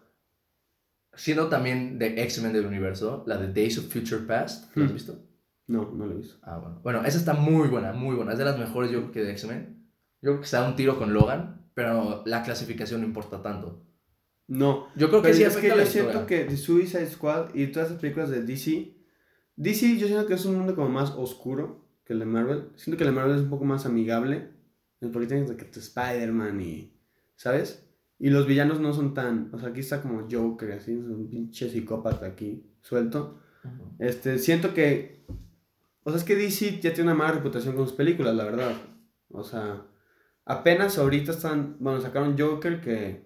siendo 1.21 1.47
también 1.49 1.99
de 1.99 2.21
X-Men 2.23 2.51
del 2.53 2.65
universo, 2.65 3.23
la 3.27 3.37
de 3.37 3.47
Days 3.53 3.77
of 3.77 3.85
Future 3.91 4.21
Past, 4.25 4.75
¿la 4.75 4.85
has 4.85 4.91
Hmm. 4.91 4.93
visto? 4.93 5.19
No, 5.67 5.91
no 5.91 6.05
lo 6.07 6.13
he 6.13 6.17
visto. 6.17 6.37
Ah, 6.41 6.57
bueno. 6.57 6.79
Bueno, 6.83 7.03
esa 7.05 7.17
está 7.17 7.33
muy 7.33 7.67
buena, 7.69 7.93
muy 7.93 8.15
buena. 8.15 8.31
Es 8.33 8.37
de 8.39 8.45
las 8.45 8.57
mejores, 8.57 8.91
yo 8.91 8.99
creo 9.01 9.11
que 9.11 9.23
de 9.23 9.31
X-Men. 9.31 9.87
Yo 10.21 10.31
creo 10.31 10.41
que 10.41 10.47
se 10.47 10.55
da 10.57 10.67
un 10.67 10.75
tiro 10.75 10.97
con 10.97 11.13
Logan, 11.13 11.67
pero 11.73 12.23
la 12.25 12.43
clasificación 12.43 13.01
no 13.01 13.07
importa 13.07 13.41
tanto. 13.41 13.85
No, 14.47 14.87
Yo 14.95 15.09
creo 15.09 15.21
que 15.21 15.33
sí 15.33 15.43
es 15.43 15.55
que 15.55 15.69
la 15.69 15.77
yo 15.77 15.85
siento 15.85 16.25
que 16.25 16.43
The 16.45 16.57
Suicide 16.57 17.09
Squad 17.09 17.53
y 17.55 17.67
todas 17.67 17.87
esas 17.89 18.01
películas 18.01 18.29
de 18.29 18.41
DC, 18.43 18.97
DC 19.55 19.97
yo 19.97 20.07
siento 20.07 20.25
que 20.27 20.33
es 20.33 20.43
un 20.45 20.57
mundo 20.57 20.75
como 20.75 20.89
más 20.89 21.11
oscuro 21.11 21.85
que 22.03 22.13
el 22.13 22.19
de 22.19 22.25
Marvel. 22.25 22.69
Siento 22.75 22.97
que 22.97 23.03
el 23.05 23.11
de 23.11 23.15
Marvel 23.15 23.35
es 23.37 23.43
un 23.43 23.49
poco 23.49 23.63
más 23.63 23.85
amigable, 23.85 24.49
porque 25.13 25.27
tienes 25.27 25.47
de 25.47 25.55
que 25.55 25.65
tu 25.65 25.79
Spider-Man 25.79 26.59
y, 26.59 26.93
¿sabes? 27.37 27.87
Y 28.23 28.29
los 28.29 28.45
villanos 28.45 28.79
no 28.79 28.93
son 28.93 29.15
tan, 29.15 29.49
o 29.51 29.57
sea, 29.57 29.69
aquí 29.69 29.79
está 29.79 29.99
como 29.99 30.27
Joker, 30.29 30.73
así, 30.73 30.91
es 30.91 30.99
un 30.99 31.27
pinche 31.27 31.67
psicópata 31.71 32.27
aquí, 32.27 32.63
suelto. 32.79 33.39
Ujú. 33.63 33.95
Este, 33.97 34.37
siento 34.37 34.75
que, 34.75 35.25
o 36.03 36.11
sea, 36.11 36.19
es 36.19 36.23
que 36.23 36.35
DC 36.35 36.81
ya 36.81 36.93
tiene 36.93 37.09
una 37.09 37.17
mala 37.17 37.31
reputación 37.31 37.75
con 37.75 37.87
sus 37.87 37.95
películas, 37.95 38.35
la 38.35 38.45
verdad. 38.45 38.73
O 39.29 39.43
sea, 39.43 39.87
apenas 40.45 40.99
ahorita 40.99 41.31
están, 41.31 41.77
bueno, 41.79 41.99
sacaron 41.99 42.37
Joker 42.37 42.79
que 42.79 43.25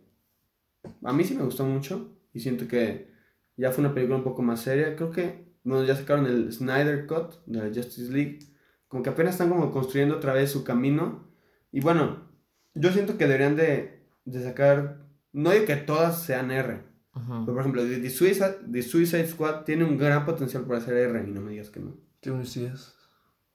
a 1.03 1.11
mí 1.11 1.25
sí 1.25 1.35
me 1.35 1.43
gustó 1.43 1.65
mucho 1.65 2.17
y 2.31 2.39
siento 2.39 2.65
que 2.65 3.11
ya 3.57 3.71
fue 3.71 3.83
una 3.83 3.93
película 3.93 4.19
un 4.19 4.23
poco 4.23 4.43
más 4.43 4.61
seria. 4.61 4.95
Creo 4.95 5.11
que, 5.11 5.57
bueno, 5.65 5.83
ya 5.83 5.97
sacaron 5.97 6.25
el 6.25 6.53
Snyder 6.53 7.05
Cut 7.05 7.45
de 7.47 7.59
la 7.59 7.67
Justice 7.67 8.13
League. 8.13 8.39
Como 8.87 9.03
que 9.03 9.09
apenas 9.09 9.33
están 9.33 9.49
como 9.49 9.73
construyendo 9.73 10.15
otra 10.15 10.31
vez 10.31 10.51
su 10.51 10.63
camino. 10.63 11.27
Y 11.73 11.81
bueno, 11.81 12.29
yo 12.75 12.93
siento 12.93 13.17
que 13.17 13.25
deberían 13.25 13.57
de, 13.57 13.94
de 14.25 14.43
sacar, 14.43 15.05
no 15.31 15.51
digo 15.51 15.65
que 15.65 15.75
todas 15.77 16.23
sean 16.23 16.51
R, 16.51 16.83
pero, 17.15 17.45
por 17.45 17.59
ejemplo, 17.59 17.81
The, 17.83 17.99
The 17.99 18.09
Suicide, 18.09 18.57
The 18.69 18.81
Suicide 18.81 19.27
Squad 19.27 19.63
tiene 19.63 19.85
un 19.85 19.97
gran 19.97 20.25
potencial 20.25 20.65
para 20.65 20.81
ser 20.81 20.97
R 20.97 21.23
y 21.25 21.31
no 21.31 21.39
me 21.39 21.51
digas 21.51 21.69
que 21.69 21.79
no. 21.79 21.95
Según 22.21 22.45
sí 22.45 22.65
es. 22.65 22.93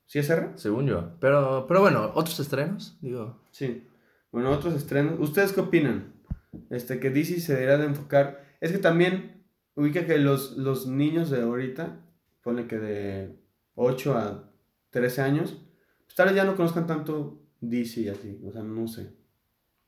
¿Sí 0.06 0.18
es 0.18 0.30
R? 0.30 0.52
Según 0.56 0.86
yo. 0.86 1.16
Pero, 1.20 1.66
pero 1.68 1.80
bueno, 1.80 2.10
otros 2.14 2.40
estrenos, 2.40 2.96
digo. 3.02 3.38
Sí. 3.50 3.86
Bueno, 4.32 4.50
otros 4.50 4.74
estrenos. 4.74 5.20
¿Ustedes 5.20 5.52
qué 5.52 5.60
opinan? 5.60 6.14
Este, 6.70 6.98
que 7.00 7.10
DC 7.10 7.38
se 7.40 7.52
debería 7.52 7.76
de 7.76 7.84
enfocar. 7.84 8.42
Es 8.62 8.72
que 8.72 8.78
también 8.78 9.44
ubica 9.74 10.06
que 10.06 10.16
los, 10.16 10.56
los 10.56 10.86
niños 10.86 11.28
de 11.28 11.42
ahorita, 11.42 12.00
pone 12.42 12.66
que 12.66 12.78
de 12.78 13.36
8 13.74 14.14
a 14.16 14.50
13 14.88 15.20
años, 15.20 15.62
pues 16.06 16.14
tal 16.16 16.28
vez 16.28 16.36
ya 16.36 16.44
no 16.44 16.56
conozcan 16.56 16.86
tanto 16.86 17.42
DC 17.60 18.00
y 18.00 18.08
así. 18.08 18.40
O 18.42 18.52
sea, 18.52 18.62
no 18.62 18.88
sé. 18.88 19.19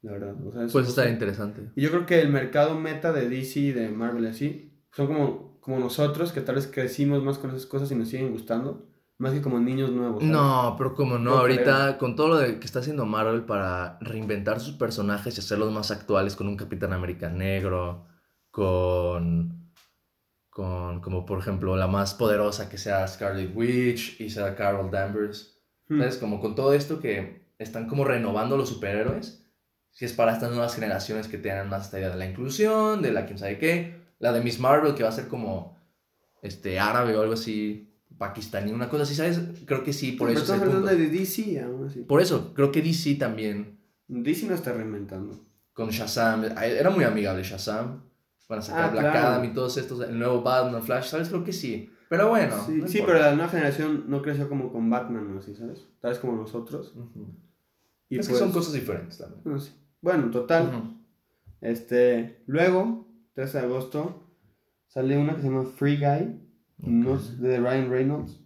La 0.02 0.12
verdad. 0.12 0.34
O 0.46 0.52
sea, 0.52 0.64
es- 0.64 0.72
Pues 0.72 0.88
estar 0.88 1.08
interesante. 1.08 1.70
Y 1.76 1.82
yo 1.82 1.90
creo 1.90 2.06
que 2.06 2.20
el 2.20 2.28
mercado 2.28 2.74
meta 2.78 3.12
de 3.12 3.28
DC 3.28 3.60
y 3.60 3.72
de 3.72 3.88
Marvel 3.88 4.26
así 4.26 4.72
son 4.92 5.06
como, 5.06 5.58
como 5.60 5.78
nosotros, 5.78 6.32
que 6.32 6.40
tal 6.40 6.56
vez 6.56 6.66
crecimos 6.66 7.22
más 7.22 7.38
con 7.38 7.50
esas 7.50 7.66
cosas 7.66 7.90
y 7.92 7.94
nos 7.94 8.08
siguen 8.08 8.32
gustando, 8.32 8.88
más 9.18 9.32
que 9.32 9.40
como 9.40 9.60
niños 9.60 9.90
nuevos. 9.92 10.18
¿sabes? 10.20 10.32
No, 10.32 10.74
pero 10.76 10.94
como 10.94 11.18
no, 11.18 11.30
No 11.30 11.38
ahorita 11.38 11.98
con 11.98 12.16
todo 12.16 12.28
lo 12.28 12.38
de 12.38 12.58
que 12.58 12.66
está 12.66 12.80
haciendo 12.80 13.06
Marvel 13.06 13.44
para 13.44 13.98
reinventar 14.00 14.58
sus 14.60 14.74
personajes 14.74 15.36
y 15.36 15.40
hacerlos 15.40 15.72
más 15.72 15.90
actuales 15.92 16.34
con 16.34 16.48
un 16.48 16.56
Capitán 16.56 16.92
América 16.92 17.28
negro, 17.30 18.06
con 18.50 19.60
con 20.50 21.00
como 21.00 21.24
por 21.24 21.38
ejemplo 21.38 21.76
la 21.76 21.86
más 21.86 22.12
poderosa 22.12 22.68
que 22.68 22.76
sea 22.76 23.08
Scarlet 23.08 23.56
Witch 23.56 24.20
y 24.20 24.28
sea 24.28 24.54
Carol 24.54 24.90
Danvers. 24.90 25.62
Hmm. 25.88 25.98
¿Sabes? 25.98 26.18
Como 26.18 26.40
con 26.40 26.54
todo 26.54 26.74
esto 26.74 27.00
que 27.00 27.46
están 27.58 27.88
como 27.88 28.04
renovando 28.04 28.56
los 28.58 28.68
superhéroes. 28.68 29.41
Si 29.92 30.04
es 30.04 30.12
para 30.12 30.32
estas 30.32 30.50
nuevas 30.50 30.74
generaciones 30.74 31.28
que 31.28 31.38
tengan 31.38 31.68
más 31.68 31.84
esta 31.84 31.98
idea 31.98 32.10
de 32.10 32.16
la 32.16 32.26
inclusión, 32.26 33.00
de 33.02 33.12
la 33.12 33.24
quién 33.26 33.38
sabe 33.38 33.58
qué. 33.58 33.94
La 34.18 34.32
de 34.32 34.40
Miss 34.40 34.58
Marvel 34.58 34.94
que 34.94 35.02
va 35.04 35.10
a 35.10 35.12
ser 35.12 35.28
como 35.28 35.76
este 36.42 36.80
árabe 36.80 37.16
o 37.16 37.20
algo 37.20 37.34
así, 37.34 37.92
pakistaní, 38.18 38.72
una 38.72 38.88
cosa 38.88 39.02
así, 39.04 39.14
¿sabes? 39.14 39.40
Creo 39.66 39.84
que 39.84 39.92
sí, 39.92 40.12
por 40.12 40.28
Pero 40.28 40.40
eso 40.40 40.44
es 40.44 40.50
el 40.50 40.54
estamos 40.56 40.74
punto. 40.74 40.88
hablando 40.90 41.12
de 41.12 41.18
DC 41.18 41.60
aún 41.60 41.86
así. 41.86 42.00
Por 42.00 42.20
eso, 42.20 42.52
creo 42.54 42.72
que 42.72 42.82
DC 42.82 43.14
también, 43.16 43.78
DC 44.08 44.46
no 44.46 44.54
está 44.54 44.72
reinventando. 44.72 45.38
con 45.72 45.90
Shazam, 45.90 46.44
era 46.44 46.90
muy 46.90 47.04
amigable 47.04 47.42
Shazam. 47.42 48.02
Van 48.48 48.58
a 48.58 48.62
sacar 48.62 48.84
Ah, 48.84 48.88
Black 48.90 49.10
claro. 49.12 49.28
Adam 49.28 49.44
y 49.46 49.54
todos 49.54 49.76
estos, 49.78 50.00
el 50.06 50.18
nuevo 50.18 50.42
Batman, 50.42 50.82
Flash, 50.82 51.06
¿sabes? 51.06 51.28
Creo 51.28 51.42
que 51.44 51.52
sí. 51.54 51.90
Pero 52.10 52.28
bueno. 52.28 52.54
sí, 52.66 52.72
no 52.72 52.86
sí, 52.88 53.02
pero 53.06 53.18
la 53.18 53.34
nueva 53.34 53.48
generación 53.48 54.04
no 54.08 54.20
creció 54.20 54.48
como 54.48 54.70
con 54.70 54.90
Batman 54.90 55.34
o 55.34 55.38
así, 55.38 55.54
¿sabes? 55.54 55.86
Tal 56.00 56.10
vez 56.10 56.18
como 56.18 56.36
nosotros. 56.36 56.92
Ujú. 56.94 57.34
Y 58.10 58.18
es 58.18 58.26
pues, 58.26 58.38
que 58.38 58.44
son 58.44 58.52
cosas 58.52 58.74
diferentes 58.74 59.16
también. 59.18 59.40
no 59.44 59.58
sé. 59.58 59.72
Bueno, 60.02 60.30
total. 60.30 60.98
Este, 61.62 62.42
luego, 62.46 63.08
13 63.34 63.58
de 63.58 63.64
agosto, 63.64 64.22
Sale 64.92 65.16
una 65.16 65.34
que 65.34 65.40
se 65.40 65.48
llama 65.48 65.64
Free 65.64 65.96
Guy, 65.96 66.38
no 66.76 67.16
de 67.16 67.58
Ryan 67.58 67.88
Reynolds. 67.88 68.38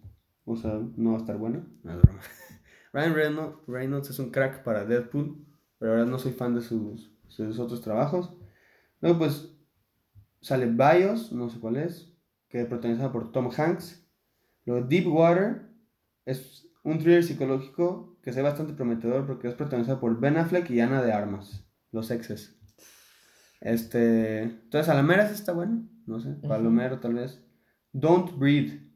O 0.45 0.55
sea, 0.55 0.79
no 0.95 1.11
va 1.11 1.17
a 1.17 1.19
estar 1.19 1.37
buena. 1.37 1.67
No, 1.83 1.91
es 1.91 2.01
broma. 2.01 2.21
Ryan 2.93 3.13
Reynolds, 3.15 3.57
Reynolds 3.67 4.09
es 4.11 4.19
un 4.19 4.29
crack 4.29 4.63
para 4.63 4.85
Deadpool, 4.85 5.45
pero 5.77 5.91
ahora 5.91 6.05
no 6.05 6.17
soy 6.17 6.31
fan 6.31 6.55
de 6.55 6.61
sus, 6.61 7.11
sus 7.27 7.59
otros 7.59 7.81
trabajos. 7.81 8.33
Luego, 9.01 9.19
pues, 9.19 9.57
sale 10.39 10.67
Bios, 10.67 11.33
no 11.33 11.49
sé 11.49 11.59
cuál 11.59 11.75
es, 11.75 12.13
que 12.47 12.61
es 12.61 12.67
protagonizada 12.67 13.11
por 13.11 13.33
Tom 13.33 13.49
Hanks. 13.51 14.07
Luego, 14.63 14.87
Deep 14.87 15.13
Water 15.13 15.69
es 16.23 16.65
un 16.85 16.97
thriller 16.99 17.25
psicológico 17.25 18.16
que 18.27 18.33
se 18.33 18.41
ve 18.41 18.49
bastante 18.49 18.73
prometedor 18.73 19.25
porque 19.25 19.47
es 19.47 19.53
protagonizado 19.53 20.01
por 20.01 20.19
Ben 20.19 20.35
Affleck 20.35 20.69
y 20.69 20.81
Ana 20.81 21.01
de 21.01 21.13
Armas, 21.13 21.65
los 21.93 22.11
exes. 22.11 22.59
Este, 23.61 24.41
entonces, 24.41 24.89
a 24.89 24.95
la 24.95 25.01
mera 25.01 25.31
está 25.31 25.53
bueno, 25.53 25.87
no 26.05 26.19
sé, 26.19 26.33
Palomero 26.45 26.99
tal 26.99 27.13
vez. 27.13 27.41
Don't 27.93 28.37
Breathe 28.37 28.91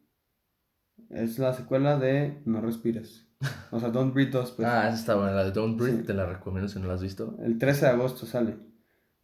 es 1.11 1.39
la 1.39 1.53
secuela 1.53 1.97
de 1.97 2.41
No 2.43 2.59
Respires. 2.59 3.25
O 3.71 3.79
sea, 3.79 3.87
Don't 3.87 4.13
Breathe 4.13 4.31
2, 4.31 4.51
pues. 4.51 4.67
Ah, 4.67 4.89
esa 4.89 4.97
está 4.97 5.15
buena, 5.15 5.31
la 5.31 5.45
de 5.45 5.51
Don't 5.53 5.79
Breathe, 5.79 6.03
te 6.03 6.13
la 6.13 6.25
recomiendo 6.25 6.67
si 6.67 6.81
no 6.81 6.87
la 6.87 6.95
has 6.95 7.01
visto. 7.01 7.37
El 7.41 7.57
13 7.57 7.85
de 7.85 7.91
agosto 7.93 8.25
sale. 8.25 8.57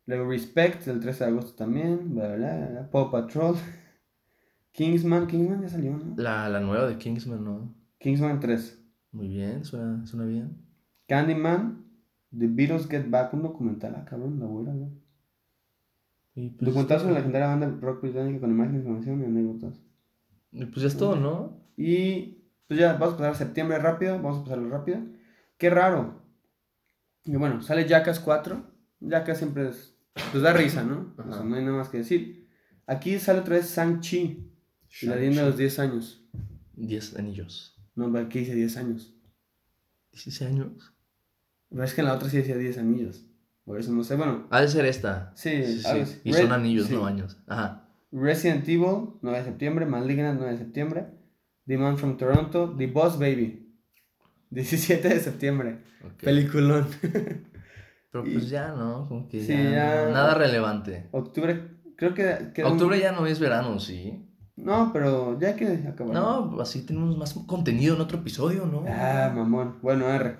Luego 0.05 0.29
Respect, 0.29 0.87
el 0.87 1.01
13 1.01 1.25
de 1.25 1.29
agosto 1.31 1.53
también. 1.53 2.15
Bla, 2.15 2.33
bla, 2.33 2.67
bla. 2.71 2.89
Paw 2.89 3.11
Patrol. 3.11 3.57
Kingsman, 4.71 5.27
Kingsman 5.27 5.63
ya 5.63 5.67
salió, 5.67 5.97
¿no? 5.97 6.15
La, 6.15 6.47
la 6.47 6.61
nueva 6.61 6.87
de 6.87 6.97
Kingsman, 6.97 7.43
¿no? 7.43 7.75
Kingsman 7.99 8.39
3. 8.39 8.76
Muy 9.17 9.29
bien, 9.29 9.65
suena, 9.65 10.05
suena 10.05 10.25
bien. 10.25 10.55
Candyman, 11.07 11.83
The 12.37 12.45
Beatles 12.45 12.87
Get 12.87 13.09
Back, 13.09 13.33
un 13.33 13.41
documental, 13.41 13.95
ah, 13.97 14.05
cabrón, 14.05 14.39
la 14.39 14.45
voy 14.45 14.67
a 14.67 14.73
ver. 14.73 14.89
Y 16.35 16.49
pues, 16.51 16.67
Documental 16.67 16.99
sobre 16.99 17.13
la 17.13 17.19
legendaria 17.19 17.47
banda 17.47 17.75
rock 17.81 18.03
británica 18.03 18.39
con 18.39 18.51
imágenes, 18.51 18.81
información 18.81 19.21
y 19.21 19.25
anécdotas. 19.25 19.81
y 20.51 20.65
pues 20.65 20.81
ya 20.83 20.87
es 20.87 20.97
todo, 20.97 21.15
¿no? 21.15 21.59
Y 21.75 22.43
pues 22.67 22.79
ya, 22.79 22.93
vamos 22.93 23.15
a 23.15 23.17
pasar 23.17 23.31
a 23.31 23.35
septiembre 23.35 23.79
rápido, 23.79 24.21
vamos 24.21 24.37
a 24.37 24.43
pasarlo 24.43 24.69
rápido. 24.69 24.99
Qué 25.57 25.71
raro. 25.71 26.21
Y 27.25 27.35
bueno, 27.37 27.63
sale 27.63 27.87
Jackass 27.87 28.19
4. 28.19 28.61
Jackass 28.99 29.39
siempre 29.39 29.69
es, 29.69 29.97
pues 30.31 30.43
da 30.43 30.53
risa, 30.53 30.83
¿no? 30.83 31.15
O 31.17 31.33
sea, 31.33 31.43
no 31.43 31.55
hay 31.55 31.65
nada 31.65 31.77
más 31.77 31.89
que 31.89 31.97
decir. 31.97 32.47
Aquí 32.85 33.17
sale 33.17 33.39
otra 33.39 33.55
vez 33.55 33.75
Shang-Chi, 33.75 34.51
la 35.01 35.15
leyenda 35.15 35.41
de 35.41 35.47
los 35.47 35.57
10 35.57 35.79
años. 35.79 36.23
10 36.75 37.17
anillos. 37.17 37.76
No, 37.97 38.17
aquí 38.17 38.39
dice 38.39 38.55
10 38.55 38.77
años. 38.77 39.13
16 40.13 40.49
años. 40.49 40.93
Pero 41.69 41.83
es 41.83 41.93
que 41.93 42.01
en 42.01 42.07
la 42.07 42.13
otra 42.13 42.29
sí 42.29 42.37
decía 42.37 42.55
10 42.57 42.77
anillos. 42.77 43.25
Por 43.65 43.77
eso 43.79 43.91
no 43.91 44.03
sé, 44.05 44.15
bueno. 44.15 44.47
Ha 44.49 44.61
de 44.61 44.69
ser 44.69 44.85
esta. 44.85 45.33
Sí, 45.35 45.61
Sí, 45.65 45.81
sí. 45.81 46.21
Y 46.23 46.31
Red- 46.31 46.43
son 46.43 46.51
anillos, 46.53 46.87
sí. 46.87 46.93
no 46.93 47.05
años. 47.05 47.37
Ajá. 47.47 47.89
Resident 48.13 48.63
Evil, 48.69 49.09
9 49.21 49.39
de 49.39 49.43
septiembre. 49.43 49.85
Malignant, 49.85 50.39
9 50.39 50.53
de 50.53 50.59
septiembre. 50.59 51.07
The 51.65 51.77
Man 51.77 51.97
from 51.97 52.15
Toronto. 52.17 52.73
The 52.77 52.87
Boss 52.87 53.19
Baby, 53.19 53.75
17 54.51 55.09
de 55.09 55.19
septiembre. 55.19 55.79
ok. 56.05 56.23
Peliculón. 56.23 56.87
Pero 58.11 58.23
pues 58.23 58.49
ya, 58.49 58.69
¿no? 58.69 59.07
Como 59.09 59.27
que 59.27 59.41
Sí, 59.41 59.51
ya, 59.51 59.69
ya- 60.05 60.09
Nada 60.11 60.33
relevante. 60.35 61.09
Octubre, 61.11 61.67
creo 61.97 62.13
que... 62.13 62.51
queda 62.53 62.67
un- 62.67 62.73
Octubre 62.73 62.97
ya 62.99 63.11
no 63.11 63.27
es 63.27 63.39
verano, 63.39 63.79
¿sí? 63.79 64.23
No, 64.57 64.89
pero 64.91 65.39
ya 65.39 65.55
que 65.55 65.67
acabar. 65.87 66.13
No, 66.13 66.59
así 66.59 66.85
tenemos 66.85 67.17
más 67.17 67.33
contenido 67.45 67.95
en 67.95 68.01
otro 68.01 68.17
episodio, 68.17 68.65
¿no? 68.65 68.83
Ah, 68.87 69.31
mamón. 69.33 69.77
Bueno, 69.81 70.09
R. 70.09 70.37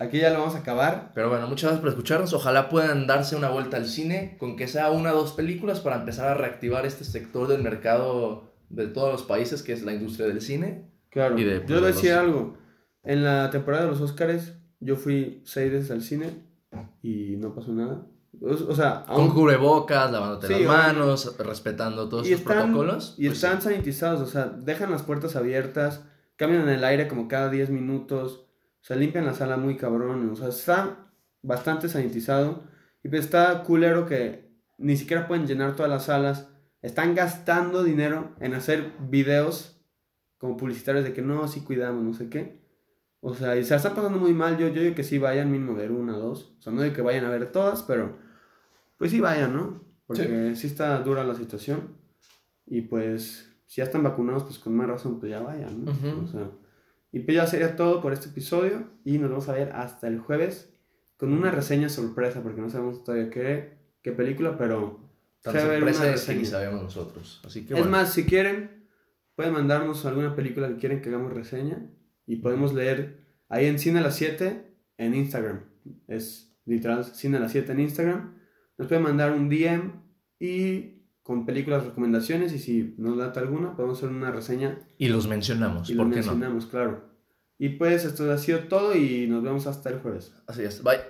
Aquí 0.00 0.18
ya 0.18 0.30
lo 0.30 0.38
vamos 0.40 0.54
a 0.54 0.58
acabar. 0.60 1.12
Pero 1.14 1.28
bueno, 1.28 1.46
muchas 1.48 1.64
gracias 1.64 1.80
por 1.80 1.88
escucharnos. 1.90 2.32
Ojalá 2.32 2.68
puedan 2.68 3.06
darse 3.06 3.36
una 3.36 3.50
vuelta 3.50 3.76
al 3.76 3.86
cine 3.86 4.36
con 4.38 4.56
que 4.56 4.68
sea 4.68 4.90
una 4.90 5.12
o 5.12 5.16
dos 5.16 5.32
películas 5.32 5.80
para 5.80 5.96
empezar 5.96 6.28
a 6.28 6.34
reactivar 6.34 6.86
este 6.86 7.04
sector 7.04 7.46
del 7.48 7.62
mercado 7.62 8.54
de 8.70 8.86
todos 8.86 9.12
los 9.12 9.22
países 9.24 9.62
que 9.62 9.72
es 9.72 9.82
la 9.82 9.92
industria 9.92 10.26
del 10.28 10.40
cine. 10.40 10.90
Claro. 11.10 11.38
Y 11.38 11.44
de- 11.44 11.64
yo 11.66 11.74
les 11.76 11.80
voy 11.80 11.82
a 11.84 11.86
decir 11.88 12.10
los- 12.12 12.20
algo. 12.20 12.58
En 13.02 13.24
la 13.24 13.50
temporada 13.50 13.84
de 13.84 13.90
los 13.90 14.00
Oscars, 14.00 14.54
yo 14.80 14.96
fui 14.96 15.42
seis 15.44 15.70
veces 15.72 15.90
al 15.90 16.02
cine 16.02 16.44
y 17.02 17.36
no 17.36 17.54
pasó 17.54 17.72
nada. 17.72 18.06
O, 18.40 18.74
sea, 18.74 19.04
Con 19.06 19.16
aún... 19.16 19.30
cubrebocas, 19.30 20.10
lavándote 20.12 20.46
Sí, 20.48 20.62
las 20.62 20.62
manos, 20.62 21.36
respetando 21.38 22.08
todos 22.08 22.28
están, 22.28 22.66
protocolos. 22.68 23.14
y 23.18 23.26
pues 23.26 23.42
están 23.42 23.60
sí. 23.60 23.68
sanitizados, 23.68 24.20
o 24.20 24.26
sea, 24.26 24.46
dejan 24.46 24.90
las 24.90 25.02
puertas 25.02 25.34
abiertas, 25.34 26.04
cambian 26.36 26.68
el 26.68 26.84
aire 26.84 27.08
como 27.08 27.26
cada 27.26 27.50
10 27.50 27.70
minutos, 27.70 28.44
o 28.80 28.84
sea, 28.84 28.96
limpian 28.96 29.26
la 29.26 29.34
sala 29.34 29.56
muy 29.56 29.76
cabrón, 29.76 30.30
o 30.30 30.36
sea, 30.36 30.48
está 30.48 31.10
bastante 31.42 31.88
sanitizado. 31.88 32.62
Y 33.02 33.08
pues 33.08 33.24
está 33.24 33.62
culero 33.62 34.06
que 34.06 34.52
ni 34.76 34.96
siquiera 34.96 35.26
pueden 35.26 35.46
llenar 35.46 35.74
todas 35.74 35.90
las 35.90 36.04
salas, 36.04 36.48
están 36.82 37.14
gastando 37.14 37.82
dinero 37.82 38.34
en 38.40 38.54
hacer 38.54 38.92
videos 39.08 39.80
como 40.38 40.56
publicitarios 40.56 41.04
de 41.04 41.12
que 41.12 41.22
no, 41.22 41.48
sí 41.48 41.62
cuidamos, 41.62 42.04
no 42.04 42.14
sé 42.14 42.28
qué. 42.28 42.57
O 43.20 43.34
sea, 43.34 43.56
y 43.56 43.64
se 43.64 43.70
la 43.70 43.76
están 43.76 43.94
pasando 43.94 44.18
muy 44.18 44.32
mal, 44.32 44.56
yo, 44.58 44.68
yo 44.68 44.80
digo 44.82 44.94
que 44.94 45.02
sí 45.02 45.18
vayan 45.18 45.50
mínimo 45.50 45.74
ver 45.74 45.90
una 45.90 46.16
o 46.16 46.20
dos, 46.20 46.54
o 46.58 46.62
sea, 46.62 46.72
no 46.72 46.82
digo 46.82 46.94
que 46.94 47.02
vayan 47.02 47.24
a 47.24 47.30
ver 47.30 47.50
todas, 47.50 47.82
pero 47.82 48.16
pues 48.96 49.10
sí 49.10 49.20
vayan, 49.20 49.54
¿no? 49.54 49.82
Porque 50.06 50.54
sí 50.56 50.66
está 50.66 50.98
dura 51.00 51.22
la 51.24 51.34
situación. 51.34 51.96
Y 52.66 52.82
pues, 52.82 53.52
si 53.66 53.76
ya 53.76 53.84
están 53.84 54.02
vacunados, 54.02 54.44
pues 54.44 54.58
con 54.58 54.74
más 54.74 54.88
razón, 54.88 55.20
pues 55.20 55.30
ya 55.30 55.40
vayan, 55.40 55.84
¿no? 55.84 55.92
Ujú. 55.92 56.24
O 56.24 56.28
sea, 56.28 56.50
y 57.12 57.20
pues 57.20 57.34
ya 57.36 57.46
sería 57.46 57.76
todo 57.76 58.00
por 58.00 58.12
este 58.12 58.28
episodio. 58.28 58.84
Y 59.04 59.18
nos 59.18 59.30
vamos 59.30 59.48
a 59.48 59.52
ver 59.52 59.72
hasta 59.72 60.08
el 60.08 60.18
jueves 60.18 60.72
con 61.16 61.32
una 61.32 61.50
reseña 61.50 61.88
sorpresa, 61.88 62.42
porque 62.42 62.60
no 62.60 62.70
sabemos 62.70 63.04
todavía 63.04 63.30
qué, 63.30 63.78
qué 64.02 64.12
película, 64.12 64.56
pero 64.56 65.00
Tan 65.42 65.52
se 65.52 65.58
va 65.58 65.64
a 65.64 65.68
ver 65.68 65.80
sorpresa 65.80 66.02
una 66.04 66.14
es 66.14 66.24
que 66.26 66.44
sabemos 66.46 66.82
nosotros. 66.82 67.42
Así 67.44 67.66
que 67.66 67.74
Es 67.74 67.80
bueno. 67.80 67.90
más, 67.90 68.12
si 68.12 68.24
quieren, 68.24 68.86
pueden 69.34 69.52
mandarnos 69.52 70.04
alguna 70.06 70.34
película 70.34 70.68
que 70.68 70.76
quieren 70.76 71.02
que 71.02 71.10
hagamos 71.10 71.32
reseña 71.32 71.86
y 72.28 72.36
podemos 72.36 72.74
leer 72.74 73.24
ahí 73.48 73.66
en 73.66 73.78
Cine 73.78 73.98
a 73.98 74.02
las 74.02 74.16
7 74.16 74.76
en 74.98 75.14
Instagram. 75.14 75.62
Es 76.06 76.56
literal 76.66 77.04
Cine 77.04 77.38
a 77.38 77.40
las 77.40 77.52
7 77.52 77.72
en 77.72 77.80
Instagram. 77.80 78.34
Nos 78.76 78.86
pueden 78.86 79.02
mandar 79.02 79.32
un 79.32 79.48
DM 79.48 79.92
y 80.38 80.98
con 81.22 81.44
películas 81.44 81.84
recomendaciones 81.84 82.52
y 82.52 82.58
si 82.58 82.94
nos 82.98 83.16
lata 83.16 83.40
alguna 83.40 83.74
podemos 83.74 83.98
hacer 83.98 84.10
una 84.10 84.30
reseña 84.30 84.78
Y 84.98 85.08
los 85.08 85.26
mencionamos, 85.26 85.90
y 85.90 85.94
¿por 85.94 86.06
qué 86.10 86.20
no? 86.20 86.26
mencionamos, 86.26 86.66
claro. 86.66 87.08
Y 87.58 87.70
pues 87.70 88.04
esto 88.04 88.30
ha 88.30 88.38
sido 88.38 88.60
todo 88.60 88.94
y 88.94 89.26
nos 89.26 89.42
vemos 89.42 89.66
hasta 89.66 89.90
el 89.90 89.98
jueves. 89.98 90.32
Así 90.46 90.62
es. 90.62 90.82
Bye. 90.82 91.08